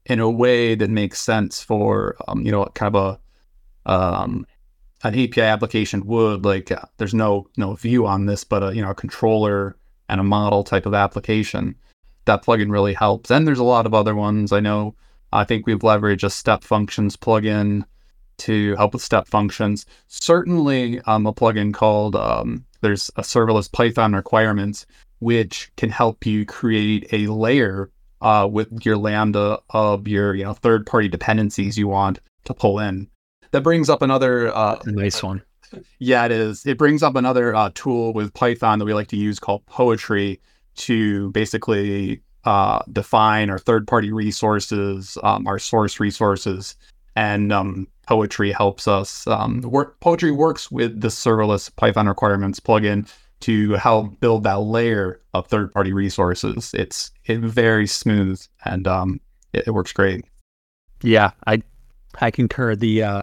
in 0.06 0.20
a 0.20 0.30
way 0.30 0.76
that 0.76 0.90
makes 0.90 1.22
sense 1.22 1.64
for, 1.64 2.18
um, 2.28 2.42
you 2.42 2.52
know, 2.52 2.66
kind 2.76 2.94
of 2.94 3.20
a, 3.86 3.92
um, 3.92 4.46
an 5.04 5.18
API 5.18 5.42
application 5.42 6.06
would 6.06 6.44
like 6.44 6.72
uh, 6.72 6.82
there's 6.98 7.14
no 7.14 7.48
no 7.58 7.76
view 7.76 8.06
on 8.06 8.26
this, 8.26 8.44
but 8.44 8.64
a 8.64 8.76
you 8.76 8.82
know 8.82 8.92
a 8.92 8.96
controller 8.96 9.76
and 10.10 10.20
a 10.20 10.24
model 10.24 10.64
type 10.64 10.86
of 10.86 10.94
application. 10.94 11.76
That 12.26 12.44
plugin 12.44 12.72
really 12.72 12.94
helps, 12.94 13.32
and 13.32 13.48
there's 13.48 13.60
a 13.60 13.64
lot 13.64 13.86
of 13.86 13.94
other 13.94 14.16
ones. 14.16 14.52
I 14.52 14.60
know. 14.60 14.96
I 15.32 15.44
think 15.44 15.66
we've 15.68 15.80
leveraged 15.80 16.24
a 16.24 16.30
step 16.30 16.64
functions 16.64 17.16
plugin 17.16 17.86
to 18.40 18.76
help 18.76 18.94
with 18.94 19.04
step 19.04 19.28
functions. 19.28 19.86
Certainly, 20.08 21.02
um, 21.02 21.26
a 21.26 21.34
plugin 21.34 21.74
called 21.74 22.16
um, 22.16 22.66
there's 22.82 23.10
a 23.16 23.22
serverless 23.22 23.72
Python 23.72 24.14
requirements, 24.14 24.86
which 25.20 25.72
can 25.78 25.90
help 25.90 26.26
you 26.26 26.46
create 26.46 27.08
a 27.14 27.28
layer 27.28 27.90
uh, 28.22 28.48
with 28.52 28.86
your 28.86 28.98
Lambda 28.98 29.60
of 29.70 30.08
your 30.08 30.36
you 30.36 30.44
know 30.44 30.54
third 30.54 30.86
party 30.86 31.08
dependencies 31.08 31.78
you 31.78 31.88
want 31.88 32.20
to 32.44 32.54
pull 32.54 32.80
in 32.80 33.10
that 33.52 33.62
brings 33.62 33.90
up 33.90 34.02
another 34.02 34.56
uh, 34.56 34.80
nice 34.86 35.24
one. 35.24 35.42
Yeah, 36.00 36.26
it 36.26 36.32
is. 36.32 36.66
It 36.66 36.78
brings 36.78 37.04
up 37.04 37.16
another 37.16 37.56
uh, 37.56 37.70
tool 37.76 38.14
with 38.14 38.34
Python 38.34 38.80
that 38.80 38.86
we 38.86 38.94
like 38.94 39.08
to 39.10 39.18
use 39.18 39.40
called 39.40 39.66
Poetry 39.68 40.40
to 40.78 41.32
basically 41.32 42.22
uh, 42.46 42.80
define 42.92 43.50
our 43.50 43.60
third-party 43.60 44.12
resources, 44.12 45.18
um, 45.24 45.46
our 45.46 45.60
source 45.60 46.00
resources, 46.00 46.76
and 47.16 47.54
um, 47.54 47.88
Poetry 48.08 48.52
helps 48.52 48.88
us. 48.88 49.28
Um, 49.28 49.62
work, 49.62 50.00
Poetry 50.00 50.32
works 50.32 50.72
with 50.72 51.02
the 51.02 51.10
serverless 51.10 51.76
Python 51.76 52.08
requirements 52.08 52.60
plugin 52.60 53.08
to 53.42 53.74
help 53.74 54.20
build 54.20 54.44
that 54.44 54.62
layer 54.62 55.22
of 55.34 55.48
third-party 55.48 55.94
resources. 55.94 56.72
It's 56.74 57.12
it 57.26 57.40
very 57.40 57.88
smooth 57.88 58.42
and 58.66 58.88
um, 58.88 59.22
it, 59.54 59.68
it 59.68 59.72
works 59.72 59.94
great. 59.94 60.26
Yeah, 61.04 61.32
I 61.46 61.62
I 62.20 62.32
concur. 62.32 62.76
The 62.76 63.04
uh, 63.04 63.22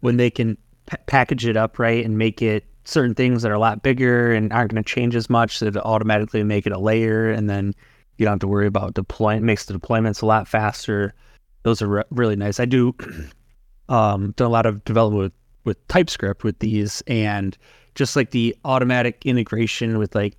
when 0.00 0.16
they 0.16 0.30
can 0.30 0.56
p- 0.86 0.96
package 1.06 1.46
it 1.46 1.56
up 1.56 1.78
right 1.78 2.04
and 2.04 2.18
make 2.18 2.42
it 2.42 2.64
certain 2.88 3.14
things 3.14 3.42
that 3.42 3.50
are 3.50 3.54
a 3.54 3.58
lot 3.58 3.82
bigger 3.82 4.32
and 4.32 4.52
aren't 4.52 4.72
going 4.72 4.82
to 4.82 4.88
change 4.88 5.14
as 5.14 5.28
much, 5.28 5.58
so 5.58 5.66
it 5.66 5.76
automatically 5.76 6.42
make 6.42 6.66
it 6.66 6.72
a 6.72 6.78
layer, 6.78 7.30
and 7.30 7.48
then 7.48 7.74
you 8.16 8.24
don't 8.24 8.32
have 8.32 8.40
to 8.40 8.48
worry 8.48 8.66
about 8.66 8.94
deploying. 8.94 9.38
It 9.38 9.44
makes 9.44 9.66
the 9.66 9.74
deployments 9.74 10.22
a 10.22 10.26
lot 10.26 10.48
faster. 10.48 11.14
Those 11.62 11.82
are 11.82 11.86
re- 11.86 12.04
really 12.10 12.36
nice. 12.36 12.58
I 12.58 12.64
do 12.64 12.94
um, 13.88 14.32
done 14.36 14.46
a 14.46 14.50
lot 14.50 14.66
of 14.66 14.84
development 14.84 15.22
with 15.22 15.32
with 15.64 15.88
TypeScript 15.88 16.44
with 16.44 16.58
these, 16.60 17.02
and 17.06 17.56
just 17.94 18.16
like 18.16 18.30
the 18.30 18.56
automatic 18.64 19.26
integration 19.26 19.98
with 19.98 20.14
like 20.14 20.36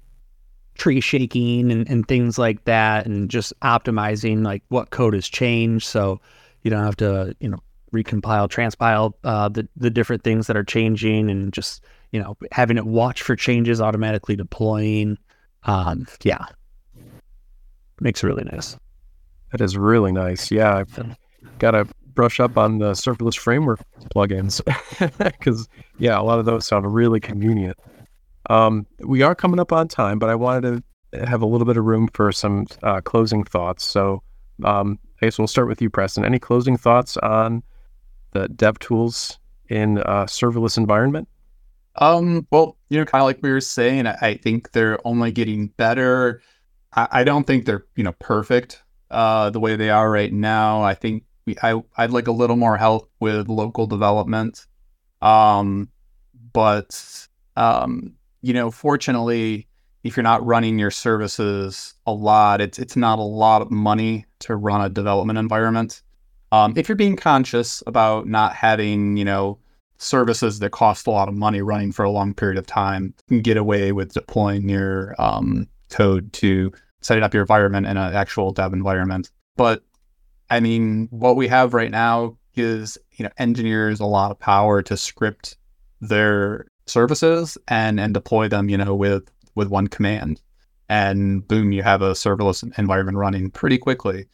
tree 0.76 1.02
shaking 1.02 1.72
and, 1.72 1.88
and 1.88 2.08
things 2.08 2.40
like 2.40 2.64
that, 2.64 3.06
and 3.06 3.30
just 3.30 3.54
optimizing 3.62 4.44
like 4.44 4.64
what 4.70 4.90
code 4.90 5.14
has 5.14 5.28
changed, 5.28 5.86
so 5.86 6.20
you 6.64 6.72
don't 6.72 6.84
have 6.84 6.98
to 6.98 7.36
you 7.40 7.50
know 7.50 7.60
recompile, 7.92 8.50
transpile 8.50 9.14
uh, 9.24 9.50
the 9.50 9.68
the 9.76 9.90
different 9.90 10.24
things 10.24 10.48
that 10.48 10.58
are 10.58 10.64
changing, 10.64 11.30
and 11.30 11.54
just 11.54 11.84
you 12.12 12.22
know 12.22 12.38
having 12.52 12.78
it 12.78 12.86
watch 12.86 13.22
for 13.22 13.36
changes, 13.36 13.82
automatically 13.82 14.36
deploying. 14.36 15.18
Um, 15.64 16.08
yeah, 16.24 16.46
makes 18.00 18.24
it 18.24 18.28
really 18.28 18.46
nice. 18.46 18.78
That 19.52 19.62
is 19.62 19.78
really 19.78 20.12
nice. 20.12 20.52
Yeah, 20.52 20.78
I've 20.78 21.18
got 21.58 21.72
to 21.72 21.88
brush 22.14 22.40
up 22.40 22.58
on 22.58 22.80
the 22.80 22.92
serverless 22.92 23.38
framework 23.38 23.80
plugins 24.14 24.62
because 25.18 25.68
yeah, 25.98 26.20
a 26.20 26.24
lot 26.24 26.40
of 26.40 26.46
those 26.46 26.66
sound 26.66 26.94
really 26.94 27.20
convenient. 27.20 27.78
Um, 28.50 28.88
we 29.00 29.22
are 29.22 29.36
coming 29.36 29.60
up 29.60 29.72
on 29.72 29.88
time, 29.88 30.20
but 30.20 30.30
I 30.30 30.36
wanted 30.36 30.84
to 31.14 31.26
have 31.26 31.42
a 31.42 31.46
little 31.46 31.66
bit 31.66 31.78
of 31.78 31.86
room 31.86 32.10
for 32.14 32.32
some 32.32 32.68
uh, 32.84 33.02
closing 33.02 33.44
thoughts. 33.44 33.86
So 33.86 34.22
um, 34.64 35.00
I 35.22 35.26
guess 35.26 35.38
we'll 35.38 35.48
start 35.48 35.68
with 35.68 35.82
you, 35.82 35.90
Preston. 35.90 36.26
Any 36.26 36.40
closing 36.40 36.78
thoughts 36.78 37.18
on 37.18 37.64
the 38.32 38.48
dev 38.50 38.80
tools 38.80 39.40
in 39.70 39.98
a 40.00 40.26
serverless 40.26 40.78
environment? 40.78 41.28
Um, 41.96 42.48
well, 42.52 42.78
you 42.90 42.98
know, 42.98 43.06
kind 43.06 43.22
of 43.22 43.26
like 43.26 43.40
we 43.42 43.52
were 43.52 43.62
saying, 43.62 44.08
I, 44.08 44.36
think 44.36 44.72
they're 44.72 45.06
only 45.06 45.32
getting 45.32 45.68
better. 45.68 46.42
I, 46.94 47.08
I, 47.12 47.24
don't 47.24 47.46
think 47.46 47.66
they're, 47.66 47.86
you 47.96 48.04
know, 48.04 48.14
perfect 48.20 48.82
uh, 49.12 49.50
the 49.50 49.60
way 49.60 49.76
they 49.76 49.90
are 49.90 50.10
right 50.10 50.32
now. 50.32 50.82
I 50.82 50.94
think 50.94 51.24
we, 51.46 51.56
I, 51.62 51.82
I'd 51.98 52.12
like 52.12 52.28
a 52.28 52.32
little 52.32 52.56
more 52.56 52.78
help 52.78 53.12
with 53.20 53.50
local 53.50 53.86
development. 53.86 54.66
Um, 55.22 55.90
but, 56.54 57.28
um, 57.58 58.14
you 58.42 58.54
know, 58.54 58.72
fortunately, 58.72 59.68
if 60.04 60.16
you're 60.16 60.24
not 60.24 60.46
running 60.46 60.80
your 60.80 60.92
services 60.92 61.94
a 62.06 62.14
lot, 62.14 62.62
it's 62.62 62.80
it's 62.80 62.96
not 62.96 63.20
a 63.20 63.24
lot 63.24 63.62
of 63.62 63.70
money 63.70 64.26
to 64.40 64.56
run 64.56 64.82
a 64.82 64.90
development 64.90 65.38
environment. 65.38 66.02
Um, 66.52 66.74
if 66.76 66.90
you're 66.90 66.96
being 66.96 67.16
conscious 67.16 67.84
about 67.86 68.28
not 68.28 68.56
having, 68.56 69.18
you 69.18 69.26
know, 69.26 69.60
services 69.98 70.60
that 70.60 70.72
cost 70.72 71.08
a 71.08 71.12
lot 71.12 71.28
of 71.28 71.36
money 71.36 71.62
running 71.62 71.92
for 71.92 72.04
a 72.04 72.10
long 72.10 72.34
period 72.34 72.58
of 72.58 72.66
time, 72.66 73.14
you 73.28 73.38
can 73.38 73.42
get 73.42 73.58
away 73.58 73.92
with 73.92 74.14
deploying 74.14 74.70
your 74.70 75.16
um, 75.20 75.68
code 75.90 76.32
to 76.34 76.72
setting 77.02 77.24
up 77.24 77.34
your 77.34 77.44
environment 77.44 77.86
in 77.86 77.98
an 77.98 78.14
actual 78.14 78.52
dev 78.52 78.74
environment. 78.74 79.30
But 79.58 79.84
I 80.50 80.60
mean, 80.60 81.08
what 81.12 81.36
we 81.36 81.48
have 81.48 81.74
right 81.74 81.92
now 81.92 82.38
gives 82.56 82.98
you 83.12 83.24
know 83.24 83.32
engineers 83.38 84.00
a 84.00 84.06
lot 84.06 84.32
of 84.32 84.40
power 84.40 84.82
to 84.82 84.98
script 84.98 85.58
their 86.02 86.66
services 86.88 87.58
and 87.68 88.00
and 88.00 88.14
deploy 88.14 88.48
them, 88.48 88.70
you 88.70 88.78
know, 88.78 88.96
with 88.96 89.30
with 89.56 89.68
one 89.68 89.88
command. 89.88 90.42
And 90.88 91.48
boom, 91.48 91.72
you 91.72 91.84
have 91.84 92.02
a 92.02 92.12
serverless 92.12 92.64
environment 92.80 93.18
running 93.18 93.52
pretty 93.52 93.78
quickly. 93.78 94.26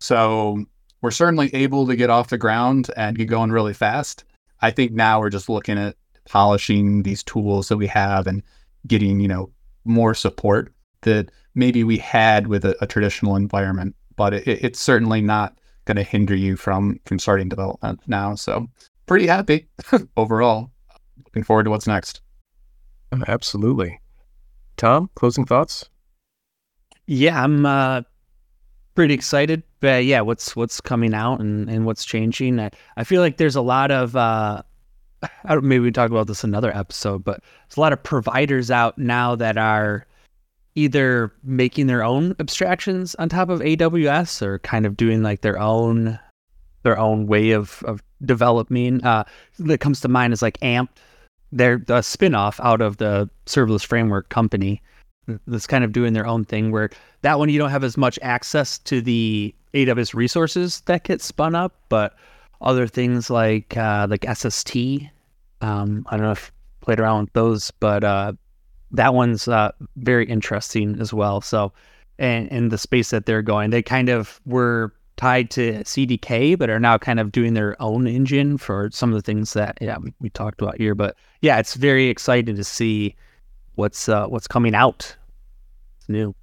So 0.00 0.64
we're 1.02 1.10
certainly 1.10 1.54
able 1.54 1.86
to 1.86 1.96
get 1.96 2.10
off 2.10 2.30
the 2.30 2.38
ground 2.38 2.90
and 2.96 3.18
get 3.18 3.26
going 3.26 3.50
really 3.50 3.74
fast. 3.74 4.24
I 4.60 4.70
think 4.70 4.92
now 4.92 5.20
we're 5.20 5.30
just 5.30 5.48
looking 5.48 5.76
at 5.76 5.96
polishing 6.28 7.02
these 7.02 7.22
tools 7.22 7.68
that 7.68 7.76
we 7.76 7.88
have 7.88 8.26
and 8.26 8.42
getting, 8.86 9.20
you 9.20 9.28
know, 9.28 9.50
more 9.84 10.14
support 10.14 10.72
that 11.02 11.30
maybe 11.54 11.84
we 11.84 11.98
had 11.98 12.46
with 12.46 12.64
a, 12.64 12.76
a 12.82 12.86
traditional 12.86 13.36
environment, 13.36 13.94
but 14.16 14.32
it, 14.32 14.46
it's 14.46 14.80
certainly 14.80 15.20
not 15.20 15.56
going 15.84 15.96
to 15.96 16.02
hinder 16.04 16.36
you 16.36 16.56
from 16.56 17.00
from 17.04 17.18
starting 17.18 17.48
development 17.48 18.00
now. 18.06 18.36
So 18.36 18.68
pretty 19.06 19.26
happy 19.26 19.66
overall. 20.16 20.70
Looking 21.26 21.42
forward 21.42 21.64
to 21.64 21.70
what's 21.70 21.88
next. 21.88 22.20
Absolutely. 23.26 24.00
Tom, 24.76 25.10
closing 25.16 25.44
thoughts? 25.44 25.88
Yeah, 27.06 27.42
I'm 27.42 27.66
uh, 27.66 28.02
pretty 28.94 29.14
excited. 29.14 29.62
But 29.80 30.04
yeah, 30.04 30.20
what's 30.20 30.54
what's 30.54 30.80
coming 30.80 31.14
out 31.14 31.40
and, 31.40 31.68
and 31.68 31.86
what's 31.86 32.04
changing? 32.04 32.60
I, 32.60 32.70
I 32.96 33.04
feel 33.04 33.20
like 33.20 33.36
there's 33.36 33.56
a 33.56 33.62
lot 33.62 33.90
of 33.90 34.16
uh, 34.16 34.62
maybe 35.48 35.80
we 35.80 35.90
talk 35.90 36.10
about 36.10 36.26
this 36.26 36.44
another 36.44 36.74
episode, 36.76 37.24
but 37.24 37.42
there's 37.68 37.76
a 37.76 37.80
lot 37.80 37.92
of 37.92 38.02
providers 38.02 38.70
out 38.70 38.98
now 38.98 39.34
that 39.36 39.56
are 39.56 40.06
either 40.74 41.32
making 41.42 41.86
their 41.86 42.02
own 42.02 42.34
abstractions 42.38 43.14
on 43.16 43.28
top 43.28 43.50
of 43.50 43.60
AWS 43.60 44.40
or 44.40 44.58
kind 44.60 44.86
of 44.86 44.96
doing 44.96 45.22
like 45.22 45.42
their 45.42 45.58
own 45.58 46.18
their 46.82 46.98
own 46.98 47.26
way 47.26 47.50
of 47.50 47.82
of 47.84 48.02
developing. 48.24 49.04
Uh, 49.04 49.24
that 49.58 49.78
comes 49.78 50.00
to 50.00 50.08
mind 50.08 50.32
is 50.32 50.42
like 50.42 50.58
Ampt. 50.60 50.88
They're 51.50 51.78
the 51.78 51.98
spinoff 51.98 52.58
out 52.64 52.80
of 52.80 52.96
the 52.96 53.28
serverless 53.46 53.84
framework 53.84 54.30
company 54.30 54.80
that's 55.46 55.66
kind 55.66 55.84
of 55.84 55.92
doing 55.92 56.12
their 56.12 56.26
own 56.26 56.44
thing 56.44 56.70
where 56.70 56.90
that 57.22 57.38
one 57.38 57.48
you 57.48 57.58
don't 57.58 57.70
have 57.70 57.84
as 57.84 57.96
much 57.96 58.18
access 58.22 58.78
to 58.78 59.00
the 59.00 59.54
AWS 59.74 60.14
resources 60.14 60.80
that 60.82 61.04
get 61.04 61.22
spun 61.22 61.54
up, 61.54 61.74
but 61.88 62.14
other 62.60 62.86
things 62.86 63.30
like 63.30 63.76
uh, 63.76 64.06
like 64.08 64.26
SST. 64.32 64.76
Um, 65.60 66.06
I 66.08 66.16
don't 66.16 66.26
know 66.26 66.32
if 66.32 66.52
played 66.80 67.00
around 67.00 67.24
with 67.24 67.32
those, 67.32 67.70
but 67.70 68.04
uh, 68.04 68.32
that 68.90 69.14
one's 69.14 69.48
uh, 69.48 69.72
very 69.96 70.26
interesting 70.26 71.00
as 71.00 71.12
well. 71.12 71.40
So, 71.40 71.72
and 72.18 72.48
in 72.48 72.68
the 72.68 72.78
space 72.78 73.10
that 73.10 73.26
they're 73.26 73.42
going, 73.42 73.70
they 73.70 73.82
kind 73.82 74.08
of 74.08 74.40
were 74.44 74.92
tied 75.16 75.50
to 75.52 75.74
CDK, 75.84 76.58
but 76.58 76.70
are 76.70 76.80
now 76.80 76.98
kind 76.98 77.20
of 77.20 77.32
doing 77.32 77.54
their 77.54 77.80
own 77.80 78.06
engine 78.06 78.58
for 78.58 78.90
some 78.92 79.10
of 79.10 79.14
the 79.14 79.22
things 79.22 79.52
that 79.52 79.78
yeah 79.80 79.98
we, 79.98 80.12
we 80.20 80.30
talked 80.30 80.60
about 80.60 80.76
here. 80.76 80.94
But 80.94 81.16
yeah, 81.40 81.58
it's 81.58 81.74
very 81.74 82.08
exciting 82.08 82.56
to 82.56 82.64
see 82.64 83.14
what's 83.74 84.08
uh, 84.08 84.26
what's 84.26 84.46
coming 84.46 84.74
out. 84.74 85.16
It's 85.98 86.08
new. 86.08 86.34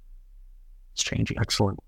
It's 0.94 1.02
changing. 1.02 1.38
Excellent. 1.40 1.78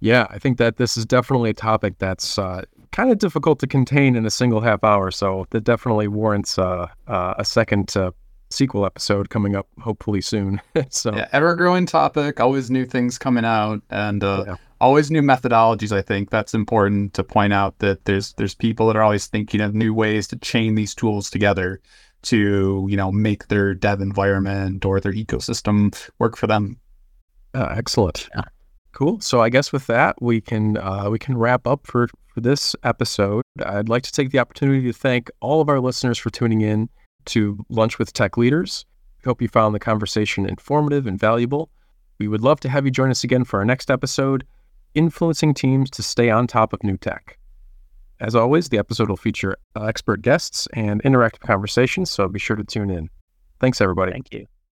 Yeah, 0.00 0.26
I 0.30 0.38
think 0.38 0.58
that 0.58 0.76
this 0.76 0.96
is 0.96 1.06
definitely 1.06 1.50
a 1.50 1.54
topic 1.54 1.94
that's 1.98 2.38
uh, 2.38 2.62
kind 2.92 3.10
of 3.10 3.18
difficult 3.18 3.58
to 3.60 3.66
contain 3.66 4.14
in 4.14 4.26
a 4.26 4.30
single 4.30 4.60
half 4.60 4.84
hour. 4.84 5.10
So 5.10 5.46
that 5.50 5.64
definitely 5.64 6.06
warrants 6.08 6.58
uh, 6.58 6.86
uh, 7.08 7.34
a 7.38 7.44
second 7.44 7.94
sequel 8.50 8.86
episode 8.86 9.30
coming 9.30 9.56
up 9.56 9.66
hopefully 9.80 10.20
soon. 10.20 10.60
so 10.90 11.14
Yeah, 11.16 11.28
ever 11.32 11.54
growing 11.56 11.86
topic, 11.86 12.40
always 12.40 12.70
new 12.70 12.84
things 12.84 13.18
coming 13.18 13.44
out, 13.44 13.82
and 13.90 14.22
uh, 14.22 14.44
Yeah. 14.46 14.56
always 14.80 15.10
new 15.10 15.22
methodologies. 15.22 15.92
I 15.96 16.02
think 16.02 16.30
that's 16.30 16.54
important 16.54 17.14
to 17.14 17.24
point 17.24 17.52
out 17.52 17.78
that 17.78 18.04
there's 18.04 18.34
there's 18.34 18.54
people 18.54 18.86
that 18.88 18.96
are 18.96 19.02
always 19.02 19.26
thinking 19.26 19.60
of 19.60 19.74
new 19.74 19.92
ways 19.94 20.28
to 20.28 20.36
chain 20.36 20.74
these 20.74 20.94
tools 20.94 21.30
together 21.30 21.80
to 22.22 22.86
you 22.88 22.96
know 22.96 23.12
make 23.12 23.48
their 23.48 23.74
dev 23.74 24.00
environment 24.00 24.84
or 24.84 25.00
their 25.00 25.12
ecosystem 25.12 25.94
work 26.18 26.36
for 26.36 26.46
them. 26.46 26.78
uh, 27.54 27.74
excellent. 27.76 28.28
Yeah. 28.34 28.42
Cool. 28.92 29.20
So 29.20 29.42
I 29.42 29.50
guess 29.50 29.72
with 29.72 29.86
that 29.88 30.20
we 30.22 30.40
can 30.40 30.78
uh, 30.78 31.08
we 31.10 31.18
can 31.18 31.36
wrap 31.36 31.66
up 31.66 31.86
for 31.86 32.08
for 32.32 32.40
this 32.40 32.74
episode. 32.82 33.42
I'd 33.64 33.88
like 33.88 34.02
to 34.04 34.12
take 34.12 34.30
the 34.30 34.38
opportunity 34.38 34.82
to 34.86 34.92
thank 34.92 35.30
all 35.40 35.60
of 35.60 35.68
our 35.68 35.80
listeners 35.80 36.18
for 36.18 36.30
tuning 36.30 36.62
in 36.62 36.88
to 37.26 37.64
Lunch 37.68 37.98
with 37.98 38.12
Tech 38.12 38.36
Leaders. 38.36 38.86
We 39.18 39.28
hope 39.28 39.42
you 39.42 39.48
found 39.48 39.74
the 39.74 39.78
conversation 39.80 40.48
informative 40.48 41.06
and 41.06 41.18
valuable. 41.18 41.70
We 42.18 42.28
would 42.28 42.40
love 42.42 42.60
to 42.60 42.68
have 42.68 42.84
you 42.86 42.90
join 42.90 43.10
us 43.10 43.24
again 43.24 43.44
for 43.44 43.58
our 43.58 43.64
next 43.66 43.90
episode, 43.90 44.46
Influencing 44.94 45.52
Teams 45.52 45.90
to 45.90 46.02
Stay 46.02 46.30
on 46.30 46.46
Top 46.46 46.72
of 46.72 46.82
New 46.82 46.96
Tech. 46.96 47.38
As 48.20 48.34
always, 48.34 48.68
the 48.68 48.78
episode 48.78 49.08
will 49.08 49.16
feature 49.16 49.56
uh, 49.74 49.84
expert 49.84 50.22
guests 50.22 50.66
and 50.72 51.02
interactive 51.02 51.40
conversations, 51.40 52.10
so 52.10 52.28
be 52.28 52.38
sure 52.38 52.56
to 52.56 52.64
tune 52.64 52.90
in. 52.90 53.10
Thanks, 53.60 53.80
everybody. 53.80 54.12
Thank 54.12 54.32
you. 54.32 54.46